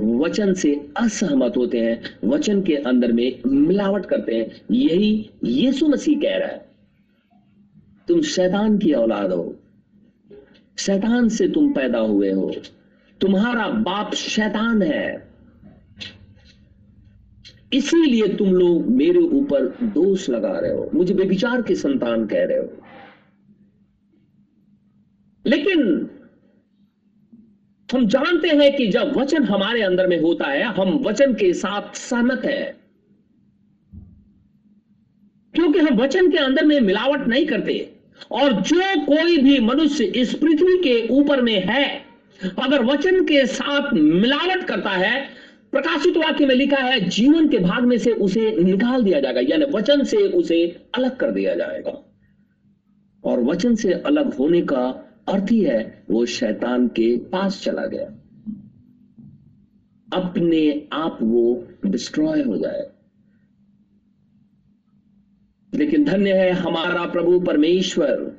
वचन 0.00 0.52
से 0.54 0.88
असहमत 0.96 1.56
होते 1.56 1.78
हैं, 1.78 2.02
वचन 2.24 2.62
के 2.62 2.74
अंदर 2.74 3.12
में 3.12 3.40
मिलावट 3.46 4.06
करते 4.06 4.34
हैं। 4.34 4.60
यही 4.70 5.30
यीशु 5.44 5.88
मसीह 5.88 6.20
कह 6.20 6.36
रहा 6.36 6.48
है। 6.48 6.69
तुम 8.10 8.22
शैतान 8.22 8.78
की 8.78 8.92
औलाद 8.92 9.32
हो। 9.32 9.56
शैतान 10.78 11.28
से 11.28 11.48
तुम 11.48 11.72
पैदा 11.72 11.98
हुए 11.98 12.32
हो। 12.32 12.54
तुम्हारा 13.20 13.68
बाप 13.68 14.14
शैतान 14.14 14.82
है। 14.82 15.30
इसीलिए 17.72 18.28
तुम 18.28 18.54
लोग 18.54 18.86
मेरे 18.86 19.18
ऊपर 19.18 19.66
दोष 19.82 20.30
लगा 20.30 20.58
रहे 20.58 20.72
हो। 20.72 20.90
मुझे 20.94 21.14
बेविचार 21.14 21.62
की 21.62 21.74
संतान 21.74 22.26
कह 22.26 22.44
रहे 22.44 22.58
हो। 22.58 22.82
लेकिन 25.46 26.10
हम 27.92 28.06
जानते 28.06 28.48
हैं 28.48 28.76
कि 28.76 28.86
जब 28.86 29.16
वचन 29.16 29.44
हमारे 29.44 29.82
अंदर 29.82 30.06
में 30.06 30.20
होता 30.20 30.44
है, 30.44 30.62
हम 30.62 30.90
वचन 30.90 31.34
के 31.34 31.54
साथ 31.54 31.96
सहमत 31.96 32.42
है। 32.44 32.80
क्योंकि 35.54 35.78
हम 35.78 35.96
वचन 35.96 36.30
के 36.30 36.36
अंदर 36.36 36.64
में 36.64 36.80
मिलावट 36.80 37.28
नहीं 37.28 37.46
करते। 37.46 37.99
और 38.30 38.52
जो 38.52 39.04
कोई 39.04 39.38
भी 39.38 39.58
मनुष्य 39.58 40.04
इस 40.04 40.34
पृथ्वी 40.34 40.78
के 40.78 41.08
ऊपर 41.08 41.42
में 41.42 41.64
है, 41.64 42.02
अगर 42.62 42.84
वचन 42.84 43.24
के 43.24 43.46
साथ 43.46 43.92
मिलावट 43.94 44.64
करता 44.64 44.90
है, 44.90 45.28
प्रकाशित 45.72 46.16
वाक्य 46.16 46.46
में 46.46 46.54
लिखा 46.54 46.76
है, 46.76 47.08
जीवन 47.08 47.48
के 47.48 47.58
भाग 47.58 47.84
में 47.84 47.98
से 47.98 48.12
उसे 48.12 48.56
निकाल 48.56 49.04
दिया 49.04 49.20
जाएगा, 49.20 49.40
यानी 49.40 49.64
वचन 49.64 50.04
से 50.04 50.16
उसे 50.16 50.86
अलग 50.94 51.16
कर 51.16 51.30
दिया 51.30 51.54
जाएगा। 51.54 52.12
और 53.24 53.42
वचन 53.42 53.74
से 53.74 53.92
अलग 53.92 54.34
होने 54.34 54.62
का 54.62 55.06
अर्थ 55.28 55.50
ही 55.50 55.60
है, 55.60 56.04
वो 56.10 56.26
शैतान 56.26 56.88
के 56.88 57.16
पास 57.16 57.62
चला 57.62 57.86
गया। 57.86 58.16
अपने 60.12 60.88
आप 60.92 61.18
वो 61.22 61.68
डिस्ट्रॉय 61.86 62.42
हो 62.42 62.56
जाए 62.56 62.89
लेकिन 65.74 66.04
धन्य 66.04 66.32
है 66.32 66.50
हमारा 66.50 67.06
प्रभु 67.06 67.40
परमेश्वर। 67.40 68.36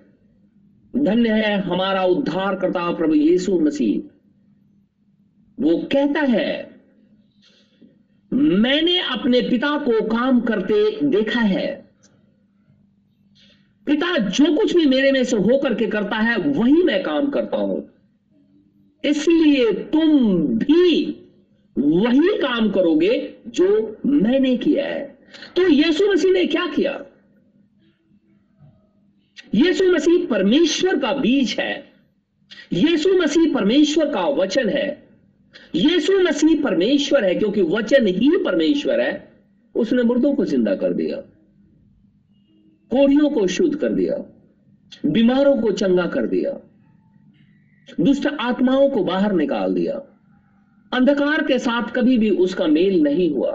धन्य 0.95 1.29
है 1.29 1.61
हमारा 1.61 2.03
उद्धार 2.03 2.55
करता 2.55 2.91
प्रभु 2.91 3.13
यीशु 3.13 3.59
मसीह। 3.59 3.99
वो 5.59 5.77
कहता 5.77 6.21
है, 6.21 6.71
मैंने 8.33 8.99
अपने 8.99 9.41
पिता 9.41 9.77
को 9.77 10.01
काम 10.01 10.41
करते 10.41 10.99
देखा 11.03 11.39
है। 11.39 11.85
पिता 13.85 14.17
जो 14.17 14.57
कुछ 14.57 14.75
भी 14.75 14.85
मेरे 14.85 15.11
में 15.11 15.23
से 15.23 15.37
होकर 15.37 15.75
के 15.75 15.87
करता 15.87 16.15
है, 16.15 16.37
वही 16.37 16.83
मैं 16.83 17.03
काम 17.03 17.29
करता 17.29 17.57
हूँ। 17.57 17.89
इसलिए 19.05 19.71
तुम 19.73 20.37
भी 20.47 21.05
वही 21.77 22.37
काम 22.37 22.71
करोगे 22.71 23.35
जो 23.47 23.97
मैंने 24.05 24.57
किया 24.57 24.85
है। 24.85 25.17
तो 25.55 25.67
यीशु 25.67 26.11
मसीह 26.13 26.31
ने 26.31 26.45
क्या 26.45 26.67
किया? 26.67 27.05
यीशु 29.53 29.91
मसीह 29.91 30.25
परमेश्वर 30.27 30.97
का 30.99 31.11
बीज 31.13 31.55
है। 31.59 31.73
यीशु 32.73 33.17
मसीह 33.17 33.53
परमेश्वर 33.53 34.09
का 34.13 34.27
वचन 34.33 34.69
है। 34.69 34.87
यीशु 35.75 36.19
मसीह 36.19 36.61
परमेश्वर 36.63 37.23
है, 37.23 37.33
क्योंकि 37.35 37.61
वचन 37.61 38.07
ही 38.07 38.37
परमेश्वर 38.45 39.01
है। 39.01 39.31
उसने 39.75 40.03
मुर्दों 40.03 40.33
को 40.35 40.45
ज़िंदा 40.45 40.75
कर 40.75 40.93
दिया, 40.93 41.17
कोढ़ियों 42.91 43.29
को 43.29 43.45
शुद्ध 43.47 43.75
कर 43.75 43.89
दिया, 43.89 44.15
बीमारों 45.05 45.55
को 45.57 45.71
चंगा 45.73 46.05
कर 46.07 46.27
दिया, 46.27 46.51
दुष्ट 48.01 48.27
आत्माओं 48.27 48.89
को 48.89 49.03
बाहर 49.03 49.33
निकाल 49.33 49.73
दिया। 49.73 50.01
अंधकार 50.91 51.43
के 51.43 51.59
साथ 51.59 51.91
कभी 51.91 52.17
भी 52.17 52.29
उसका 52.39 52.67
मेल 52.67 53.01
नहीं 53.03 53.29
हुआ। 53.31 53.51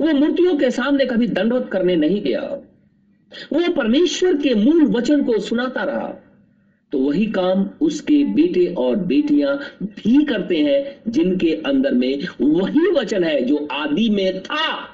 वो 0.00 0.12
मूर्तियों 0.12 0.56
के 0.56 0.70
सामने 0.70 1.06
कभी 1.06 1.26
दंडवत 1.28 1.68
करने 1.72 1.96
नहीं 1.96 2.22
गया। 2.22 2.40
वो 3.52 3.72
परमेश्वर 3.72 4.36
के 4.36 4.54
मूल 4.54 4.84
वचन 4.84 5.22
को 5.22 5.38
सुनाता 5.38 5.84
रहा। 5.84 6.14
तो 6.92 6.98
वही 6.98 7.26
काम 7.26 7.70
उसके 7.80 8.24
बेटे 8.24 8.74
और 8.74 8.96
बेटियाँ 8.96 9.58
भी 9.82 10.24
करते 10.24 10.56
हैं, 10.56 11.02
जिनके 11.08 11.62
अंदर 11.66 11.92
में 11.92 12.22
वही 12.40 12.90
वचन 12.90 13.24
है 13.24 13.42
जो 13.42 13.68
आदि 13.72 14.10
में 14.10 14.42
था। 14.42 14.88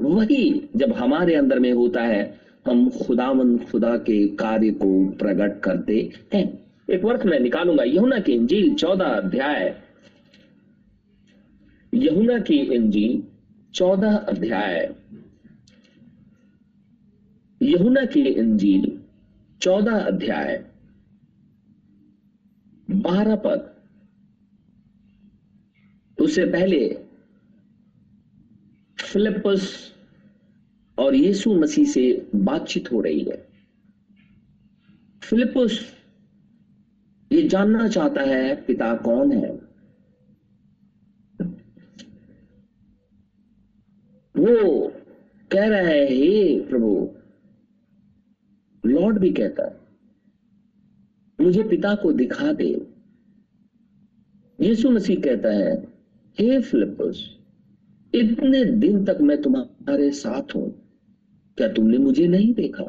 वही 0.00 0.68
जब 0.76 0.92
हमारे 0.92 1.34
अंदर 1.34 1.58
में 1.58 1.72
होता 1.72 2.02
है, 2.02 2.40
हम 2.66 2.90
खुदावन 2.90 3.58
खुदा 3.58 3.96
के 3.96 4.28
कार्य 4.28 4.70
को 4.70 5.06
प्रकट 5.06 5.60
करते 5.60 6.10
हैं। 6.34 6.58
एक 6.90 7.04
वर्ष 7.04 7.26
मैं 7.26 7.40
निकालूँगा 7.40 7.84
यहुना 7.84 8.18
की 8.18 8.32
इंजील 8.32 8.74
चौदह 8.74 9.04
अध्याय। 9.04 9.76
यहुना 11.94 12.38
की 12.38 12.54
इंजील 12.54 13.22
चौदह 13.74 14.16
अध्याय। 14.16 14.94
यहुना 17.62 18.04
की 18.04 18.20
इंजील, 18.20 19.00
चौदह 19.60 19.98
अध्याय, 19.98 20.64
बारह 22.90 23.36
पद। 23.36 23.74
उससे 26.20 26.44
पहले 26.44 26.88
फिलिपस 28.98 29.92
और 30.98 31.14
यीशु 31.14 31.54
मसीह 31.54 31.86
से 31.86 32.28
बातचीत 32.34 32.92
हो 32.92 33.00
रही 33.00 33.20
है। 33.20 33.48
फिलिपस 35.22 35.80
ये 37.32 37.48
जानना 37.48 37.88
चाहता 37.88 38.22
है, 38.22 38.64
पिता 38.64 38.94
कौन 38.96 39.32
है? 39.32 39.50
वो 44.34 44.88
कह 45.50 45.68
रहा 45.68 45.80
है, 45.80 46.06
हे 46.06 46.60
प्रभु 46.60 47.14
लॉर्ड 48.88 49.18
भी 49.18 49.30
कहता 49.30 49.66
है, 49.66 49.76
मुझे 51.38 51.62
पिता 51.62 51.94
को 51.94 52.12
दिखा 52.12 52.52
दे 52.52 52.68
यीशु 54.58 54.90
मसीह 54.90 55.20
कहता 55.20 55.48
है, 55.48 55.74
हे 56.38 56.60
फिलिपस 56.60 57.24
इतने 58.14 58.64
दिन 58.64 59.04
तक 59.04 59.18
मैं 59.20 59.40
तुम्हारे 59.42 60.10
साथ 60.10 60.54
हूँ, 60.54 60.70
क्या 61.58 61.68
तुमने 61.68 61.98
मुझे 61.98 62.26
नहीं 62.26 62.52
देखा? 62.54 62.84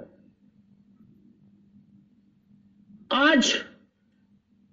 आज 3.11 3.53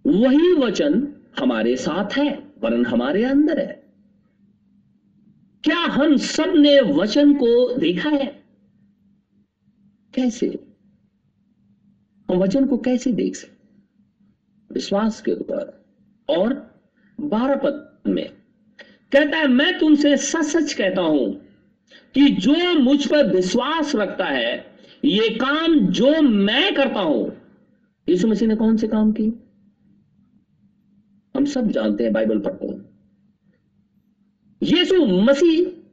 वही 0.05 0.53
वचन 0.55 1.07
हमारे 1.39 1.77
साथ 1.77 2.17
है, 2.19 2.29
वरन 2.62 2.87
हमारे 2.87 3.25
अंदर 3.25 3.59
है। 3.59 3.85
क्या 5.65 5.79
हम 5.79 6.17
सबने 6.17 6.81
वचन 6.93 7.33
को 7.35 7.79
देखा 7.79 8.09
है? 8.09 8.27
कैसे? 10.15 10.65
हम 12.29 12.37
वचन 12.37 12.67
को 12.67 12.79
कैसे 12.79 13.12
देख 13.12 13.37
सकते 13.37 13.55
विश्वास 14.75 15.21
के 15.21 15.33
ऊपर। 15.33 15.87
और 16.29 16.55
बारह 17.21 17.57
पद 17.57 17.99
में 18.07 18.29
कहता 19.12 19.39
है, 19.39 19.47
मैं 19.47 19.79
तुमसे 19.79 20.17
सच 20.17 20.45
सच 20.45 20.73
कहता 20.73 21.01
हूँ 21.01 21.35
कि 22.15 22.29
जो 22.29 22.79
मुझ 22.79 23.07
पर 23.07 23.35
विश्वास 23.35 23.95
रखता 23.97 24.25
है, 24.25 24.67
ये 25.05 25.29
काम 25.29 25.79
जो 25.79 26.23
मैं 26.23 26.75
करता 26.75 27.01
हूँ, 27.01 27.33
यीशु 28.09 28.29
मसीह 28.29 28.49
ने 28.49 28.57
कौन 28.57 28.77
से 28.77 28.89
काम 28.89 29.12
किए? 29.12 29.33
हम 31.35 31.45
सब 31.45 31.71
जानते 31.71 32.05
हैं 32.05 32.12
बाइबल 32.12 32.39
पढ़ते 32.39 32.67
हैं। 32.67 32.85
यीशु 34.62 35.07
मसीह 35.07 35.86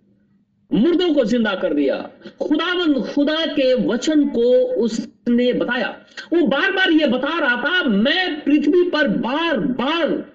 मुर्दों 0.73 1.13
को 1.13 1.25
ज़िंदा 1.25 1.55
कर 1.55 1.73
दिया। 1.73 2.11
खुदावन, 2.41 3.01
खुदा 3.01 3.45
के 3.45 3.73
वचन 3.73 4.29
को 4.29 4.53
उसने 4.75 5.53
बताया। 5.53 5.89
वो 6.33 6.47
बार 6.47 6.71
बार 6.71 6.91
ये 6.91 7.07
बता 7.07 7.39
रहा 7.39 7.63
था, 7.63 7.83
मैं 7.83 8.43
पृथ्वी 8.43 8.89
पर 8.89 9.07
बार 9.07 9.59
बार 9.59 10.33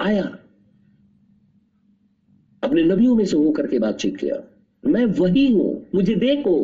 आया। 0.00 0.38
अपने 2.62 2.82
नबियों 2.82 3.14
में 3.14 3.24
से 3.24 3.36
होकर 3.36 3.66
के 3.66 3.78
बातचीत 3.78 4.16
किया। 4.16 4.42
मैं 4.86 5.04
वही 5.04 5.52
हूँ, 5.52 5.86
मुझे 5.94 6.14
देखो। 6.14 6.56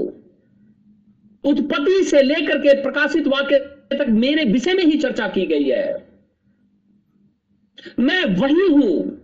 उत्पत्ति 1.44 2.04
से 2.04 2.22
लेकर 2.22 2.58
के 2.58 2.82
प्रकाशित 2.82 3.26
वाक्य 3.26 3.58
तक 3.92 4.06
मेरे 4.08 4.44
विषय 4.44 4.74
में 4.74 4.84
ही 4.84 4.98
चर्चा 4.98 5.28
की 5.28 5.46
गई 5.46 5.64
है। 5.64 6.06
मैं 7.98 8.24
वही 8.24 8.66
हूँ। 8.72 9.21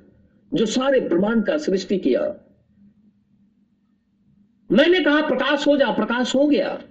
जो 0.54 0.66
सारे 0.66 1.00
ब्रह्मांड 1.00 1.46
का 1.46 1.58
सृष्टि 1.58 1.98
किया। 1.98 2.20
मैंने 4.72 5.00
कहा, 5.00 5.20
प्रकाश 5.20 5.66
हो 5.66 5.76
जा, 5.76 5.90
प्रकाश 5.90 6.34
हो 6.34 6.46
गया। 6.46 6.82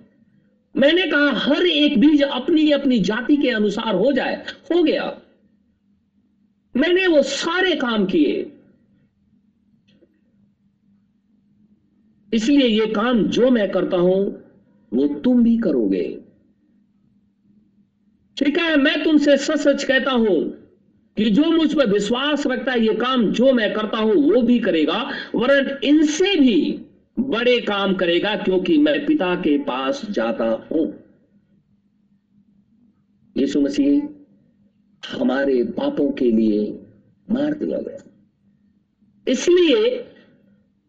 मैंने 0.76 1.08
कहा, 1.08 1.32
हर 1.32 1.66
एक 1.66 2.00
बीज 2.00 2.24
अपनी 2.24 2.72
अपनी 2.72 3.00
जाति 3.00 3.38
के 3.38 3.50
अनुसार 3.50 3.96
हो 3.96 4.12
जाए, 4.12 4.36
हो 4.72 4.84
गया। 4.84 5.22
मैंने 6.76 7.08
वो 7.08 7.22
सारे 7.22 7.76
काम 7.76 8.06
किए। 8.06 8.52
इसलिए 12.34 12.68
ये 12.68 12.88
काम 12.88 13.24
जो 13.24 13.50
मैं 13.50 13.72
करता 13.72 13.98
हूँ, 13.98 14.44
वो 14.94 15.08
तुम 15.08 15.44
भी 15.44 15.58
करोगे। 15.58 16.20
ठीक 18.38 18.58
है, 18.58 18.76
मैं 18.76 19.04
तुमसे 19.04 19.38
सच 19.38 19.58
सच 19.58 19.84
कहता 19.84 20.12
हूँ 20.12 20.67
कि 21.18 21.30
जो 21.30 21.44
मुझ 21.44 21.74
पर 21.74 21.88
विश्वास 21.88 22.48
रखता 22.48 22.72
है, 22.72 22.86
ये 22.86 22.94
काम 22.94 23.32
जो 23.32 23.54
मैं 23.54 23.74
करता 23.74 23.98
हूँ, 23.98 24.16
वो 24.16 24.42
भी 24.42 24.60
करेगा, 24.60 25.12
वरन 25.36 25.78
इनसे 25.84 26.36
भी 26.36 26.80
बड़े 27.20 27.60
काम 27.62 27.94
करेगा, 27.94 28.36
क्योंकि 28.36 28.78
मैं 28.78 29.06
पिता 29.06 29.36
के 29.36 29.58
पास 29.58 30.02
जाता 30.10 30.68
हूँ। 30.72 31.04
यीशु 33.38 33.62
मसीह, 33.62 34.02
हमारे 35.04 35.64
पापों 35.64 36.12
के 36.12 36.32
लिए 36.32 36.80
मार 37.32 37.54
दिया 37.54 37.78
गया। 37.78 38.04
इसलिए, 39.28 39.90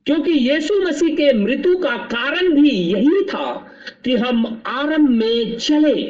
क्योंकि 0.07 0.31
यीशु 0.31 0.81
मसीह 0.83 1.17
के 1.17 1.33
मृत्यु 1.33 1.77
का 1.79 1.97
कारण 1.97 2.63
भी 2.63 2.71
यही 2.71 3.23
था 3.25 3.55
कि 4.05 4.17
हम 4.17 4.63
आरंभ 4.67 5.09
में 5.09 5.57
चले, 5.57 6.03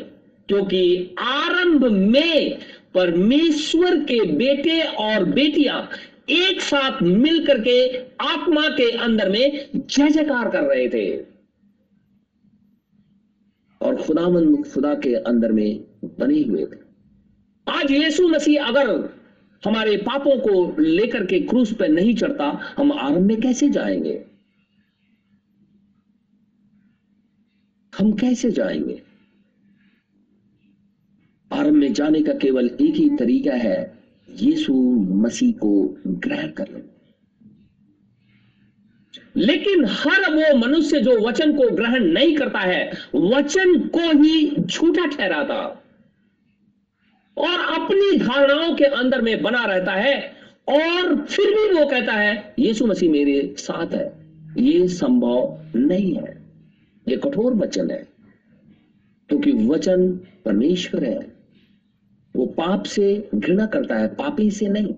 क्योंकि 0.48 1.14
आरंभ 1.18 1.84
में 1.84 2.58
परमेश्वर 2.94 3.96
के 3.96 4.32
बेटे 4.32 4.80
और 4.82 5.24
बेटियाँ 5.24 5.90
एक 6.30 6.60
साथ 6.60 7.02
मिलकर 7.02 7.60
के 7.60 7.98
आत्मा 8.20 8.68
के 8.68 8.90
अंदर 8.90 9.30
में 9.30 9.70
जय 9.76 10.10
जयकार 10.10 10.50
कर 10.50 10.62
रहे 10.62 10.88
थे। 10.88 11.24
और 13.82 14.02
खुदामंद 14.02 14.66
खुदा 14.74 14.94
के 14.94 15.14
अंदर 15.14 15.52
में 15.52 15.80
बने 16.04 16.42
हुए 16.42 16.64
थे। 16.64 16.88
आज 17.68 17.90
यीशु 17.90 18.28
मसीह 18.28 18.64
अगर 18.64 19.10
हमारे 19.64 19.96
पापों 19.96 20.38
को 20.38 20.80
लेकर 20.82 21.26
के 21.26 21.40
क्रूस 21.40 21.72
पर 21.72 21.88
नहीं 21.88 22.14
चढ़ता, 22.14 22.74
हम 22.76 22.92
आरंभ 22.92 23.18
में 23.18 23.40
कैसे 23.40 23.68
जाएँगे? 23.68 24.24
हम 27.98 28.12
कैसे 28.12 28.50
जाएँगे? 28.50 29.07
आरंभ 31.50 31.74
में 31.74 31.92
जाने 31.92 32.22
का 32.22 32.32
केवल 32.32 32.66
एक 32.66 32.94
ही 32.94 33.08
तरीका 33.10 33.52
है, 33.52 33.98
यीशु 34.30 34.74
मसीह 35.02 35.52
को 35.52 35.96
ग्रहण 36.06 36.48
कर 36.48 36.68
लो 36.68 36.80
लेकिन 39.36 39.84
हर 39.84 40.34
वो 40.34 40.56
मनुष्य 40.56 41.00
जो 41.00 41.18
वचन 41.28 41.56
को 41.56 41.68
ग्रहण 41.70 42.04
नहीं 42.04 42.36
करता 42.36 42.58
है, 42.58 42.92
वचन 43.14 43.78
को 43.88 44.22
ही 44.22 44.56
झूठा 44.60 45.06
ठहराता। 45.06 45.84
और 47.36 47.82
अपनी 47.82 48.18
धारणाओं 48.18 48.74
के 48.74 48.84
अंदर 48.84 49.20
में 49.20 49.42
बना 49.42 49.64
रहता 49.64 49.92
है, 49.92 50.32
और 50.68 51.26
फिर 51.26 51.46
भी 51.46 51.80
वो 51.80 51.86
कहता 51.86 52.12
है, 52.12 52.54
यीशु 52.58 52.86
मसीह 52.86 53.10
मेरे 53.10 53.54
साथ 53.58 53.94
है, 53.94 54.12
ये 54.58 54.88
संभव 54.88 55.58
नहीं 55.76 56.14
है, 56.14 56.36
ये 57.08 57.16
कठोर 57.16 57.54
वचन 57.54 57.90
है, 57.90 58.08
क्योंकि 59.28 59.52
वचन 59.52 60.08
परमेश्वर 60.44 61.04
है। 61.04 61.37
वो 62.38 62.46
पाप 62.46 62.84
से 62.86 63.28
घृणा 63.34 63.66
करता 63.66 63.94
है, 63.94 64.08
पापी 64.08 64.50
से 64.50 64.68
नहीं। 64.68 64.94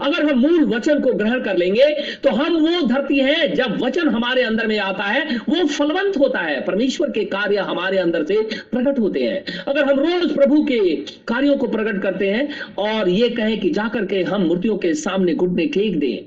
अगर 0.00 0.24
हम 0.24 0.38
मूल 0.38 0.64
वचन 0.66 1.00
को 1.00 1.12
ग्रहण 1.12 1.42
कर 1.42 1.56
लेंगे 1.56 1.84
तो 2.22 2.30
हम 2.30 2.56
वो 2.56 2.86
धरती 2.88 3.18
है, 3.18 3.48
जब 3.48 3.76
वचन 3.82 4.08
हमारे 4.08 4.42
अंदर 4.42 4.66
में 4.66 4.78
आता 4.78 5.04
है, 5.04 5.36
वो 5.38 5.66
फलवंत 5.66 6.16
होता 6.18 6.40
है। 6.40 6.60
परमेश्वर 6.60 7.10
के 7.10 7.24
कार्य 7.26 7.56
हमारे 7.62 7.98
अंदर 7.98 8.24
से 8.24 8.40
प्रकट 8.72 8.98
होते 8.98 9.20
हैं। 9.20 9.44
अगर 9.62 9.84
हम 9.84 10.00
रोज 10.00 10.34
प्रभु 10.34 10.62
के 10.64 10.80
कार्यों 11.28 11.56
को 11.56 11.68
प्रकट 11.68 12.02
करते 12.02 12.30
हैं, 12.30 12.48
और 12.78 13.08
ये 13.08 13.28
कहें 13.30 13.58
कि 13.60 13.70
जाकर 13.70 14.06
के 14.06 14.22
हम 14.22 14.42
मूर्तियों 14.42 14.76
के 14.76 14.94
सामने 14.96 15.34
घुटने 15.34 15.66
टेक 15.68 15.98
दें, 16.00 16.18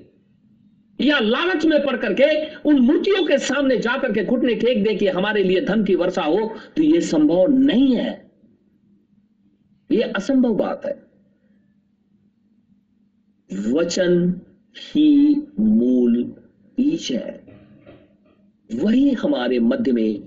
या 1.00 1.20
लालच 1.20 1.66
में 1.66 1.82
पड़ 1.84 1.96
करके 1.98 2.26
उन 2.70 2.80
मूर्तियों 2.80 3.26
के 3.26 3.38
सामने 3.40 3.78
जाकर 3.80 4.12
के 4.12 4.24
घुटने 4.24 4.56
टेक 4.56 4.84
दें 4.84 4.98
कि 4.98 5.08
हमारे 5.10 5.44
लिए 5.44 5.62
धन 5.62 5.84
की 5.84 5.96
वर्षा 5.96 6.24
हो 6.24 6.52
तो 6.76 6.84
ये 6.84 7.02
संभव 7.04 7.48
नहीं 7.60 7.96
है। 7.96 8.31
ये 9.92 10.02
असंभव 10.02 10.54
बात 10.54 10.86
है। 10.86 11.12
वचन 13.72 14.42
ही 14.94 15.36
मूल 15.60 16.24
बीज 16.78 17.08
है। 17.12 17.44
वही 18.76 19.12
हमारे 19.12 19.60
मध्य 19.60 19.92
में 19.92 20.24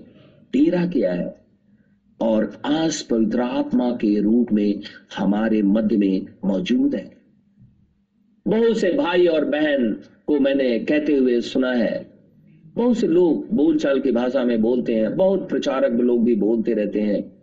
डेरा 0.53 0.85
किया 0.85 1.13
है 1.13 1.45
और 2.21 2.61
आज 2.65 3.01
पवित्र 3.01 3.41
आत्मा 3.41 3.91
के 3.91 4.21
रूप 4.21 4.53
में 4.53 4.81
हमारे 5.17 5.61
मध्य 5.61 5.97
में 5.97 6.25
मौजूद 6.45 6.95
है। 6.95 7.17
बहुत 8.47 8.77
से 8.77 8.91
भाई 8.93 9.27
और 9.27 9.45
बहन 9.45 9.93
को 10.27 10.39
मैंने 10.39 10.79
कहते 10.79 11.15
हुए 11.15 11.41
सुना 11.41 11.71
है। 11.71 12.13
बहुत 12.75 12.97
से 12.97 13.07
लोग 13.07 13.47
बोलचाल 13.51 13.99
की 13.99 14.11
भाषा 14.11 14.43
में 14.43 14.61
बोलते 14.61 14.95
हैं, 14.95 15.15
बहुत 15.15 15.49
प्रचारक 15.49 15.91
लोग 15.91 16.23
भी 16.23 16.35
बोलते 16.35 16.73
रहते 16.73 17.01
हैं। 17.01 17.35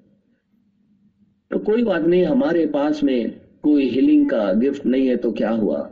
कोई 1.63 1.83
बात 1.83 2.03
नहीं, 2.03 2.25
हमारे 2.25 2.67
पास 2.67 3.03
में 3.03 3.41
कोई 3.63 3.89
हीलिंग 3.89 4.31
का 4.31 4.53
गिफ्ट 4.53 4.87
नहीं 4.87 5.07
है 5.07 5.17
तो 5.17 5.33
क्या 5.33 5.51
हुआ? 5.51 5.91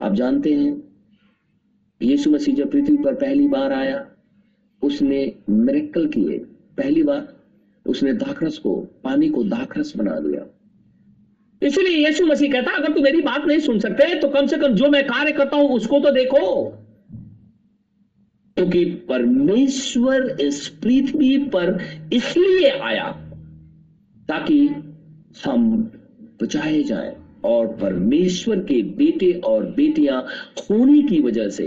आप 0.00 0.14
जानते 0.14 0.52
हैं, 0.54 0.82
यीशु 2.02 2.30
मसीह 2.30 2.54
जब 2.54 2.70
पृथ्वी 2.70 2.96
पर 2.96 3.14
पहली 3.14 3.48
बार 3.48 3.72
आया, 3.72 4.06
उसने 4.82 5.20
मेरेकल 5.50 6.06
किए। 6.06 6.38
पहली 6.78 7.02
बार, 7.02 7.28
उसने 7.86 8.12
दाखरस 8.12 8.58
को, 8.58 8.74
पानी 9.04 9.28
को 9.28 9.44
दाखरस 9.44 9.92
बना 9.96 10.18
दिया। 10.20 10.46
इसलिए 11.62 12.06
यीशु 12.06 12.26
मसीह 12.26 12.52
कहता, 12.52 12.70
अगर 12.70 12.92
तू 12.92 13.00
मेरी 13.00 13.20
बात 13.20 13.44
नहीं 13.46 13.58
सुन 13.58 13.78
सकते 13.78 14.14
तो 14.20 14.28
कम 14.28 14.46
से 14.46 14.56
कम 14.56 14.74
जो 14.74 14.88
मैं 14.88 15.04
कार्य 15.04 15.32
करता 15.32 15.56
हूँ, 15.56 15.70
उसको 15.70 16.00
तो 16.00 16.10
देखो। 16.10 16.66
क्योंकि 18.56 18.84
परमेश्वर 18.84 20.36
इस 20.40 20.68
पृथ्वी 20.82 21.36
पर 21.38 21.78
इसलिए 22.12 22.70
आया। 22.70 23.28
ताकि 24.28 24.66
हम 25.44 25.72
बचाए 26.42 26.82
जाएँ 26.82 27.16
और 27.44 27.66
परमेश्वर 27.76 28.60
के 28.64 28.82
बेटे 28.82 29.32
और 29.44 29.66
बेटियाँ 29.66 30.22
होने 30.60 31.02
की 31.02 31.20
वजह 31.20 31.48
से 31.48 31.66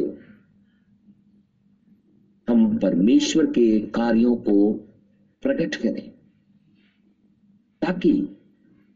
हम 2.48 2.78
परमेश्वर 2.78 3.46
के 3.46 3.80
कार्यों 3.80 4.36
को 4.36 4.74
प्रकट 5.44 5.76
करें, 5.76 6.10
ताकि 7.82 8.14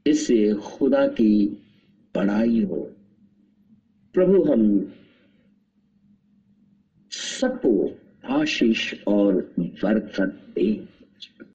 इससे 0.05 0.53
खुदा 0.53 1.07
की 1.07 1.33
बड़ाई 2.15 2.63
हो। 2.63 2.79
प्रभु, 4.15 4.43
हम 4.43 4.93
सबको 7.11 7.73
आशीष 8.29 8.93
और 9.07 9.35
बरकत 9.59 10.39
दे। 10.55 10.98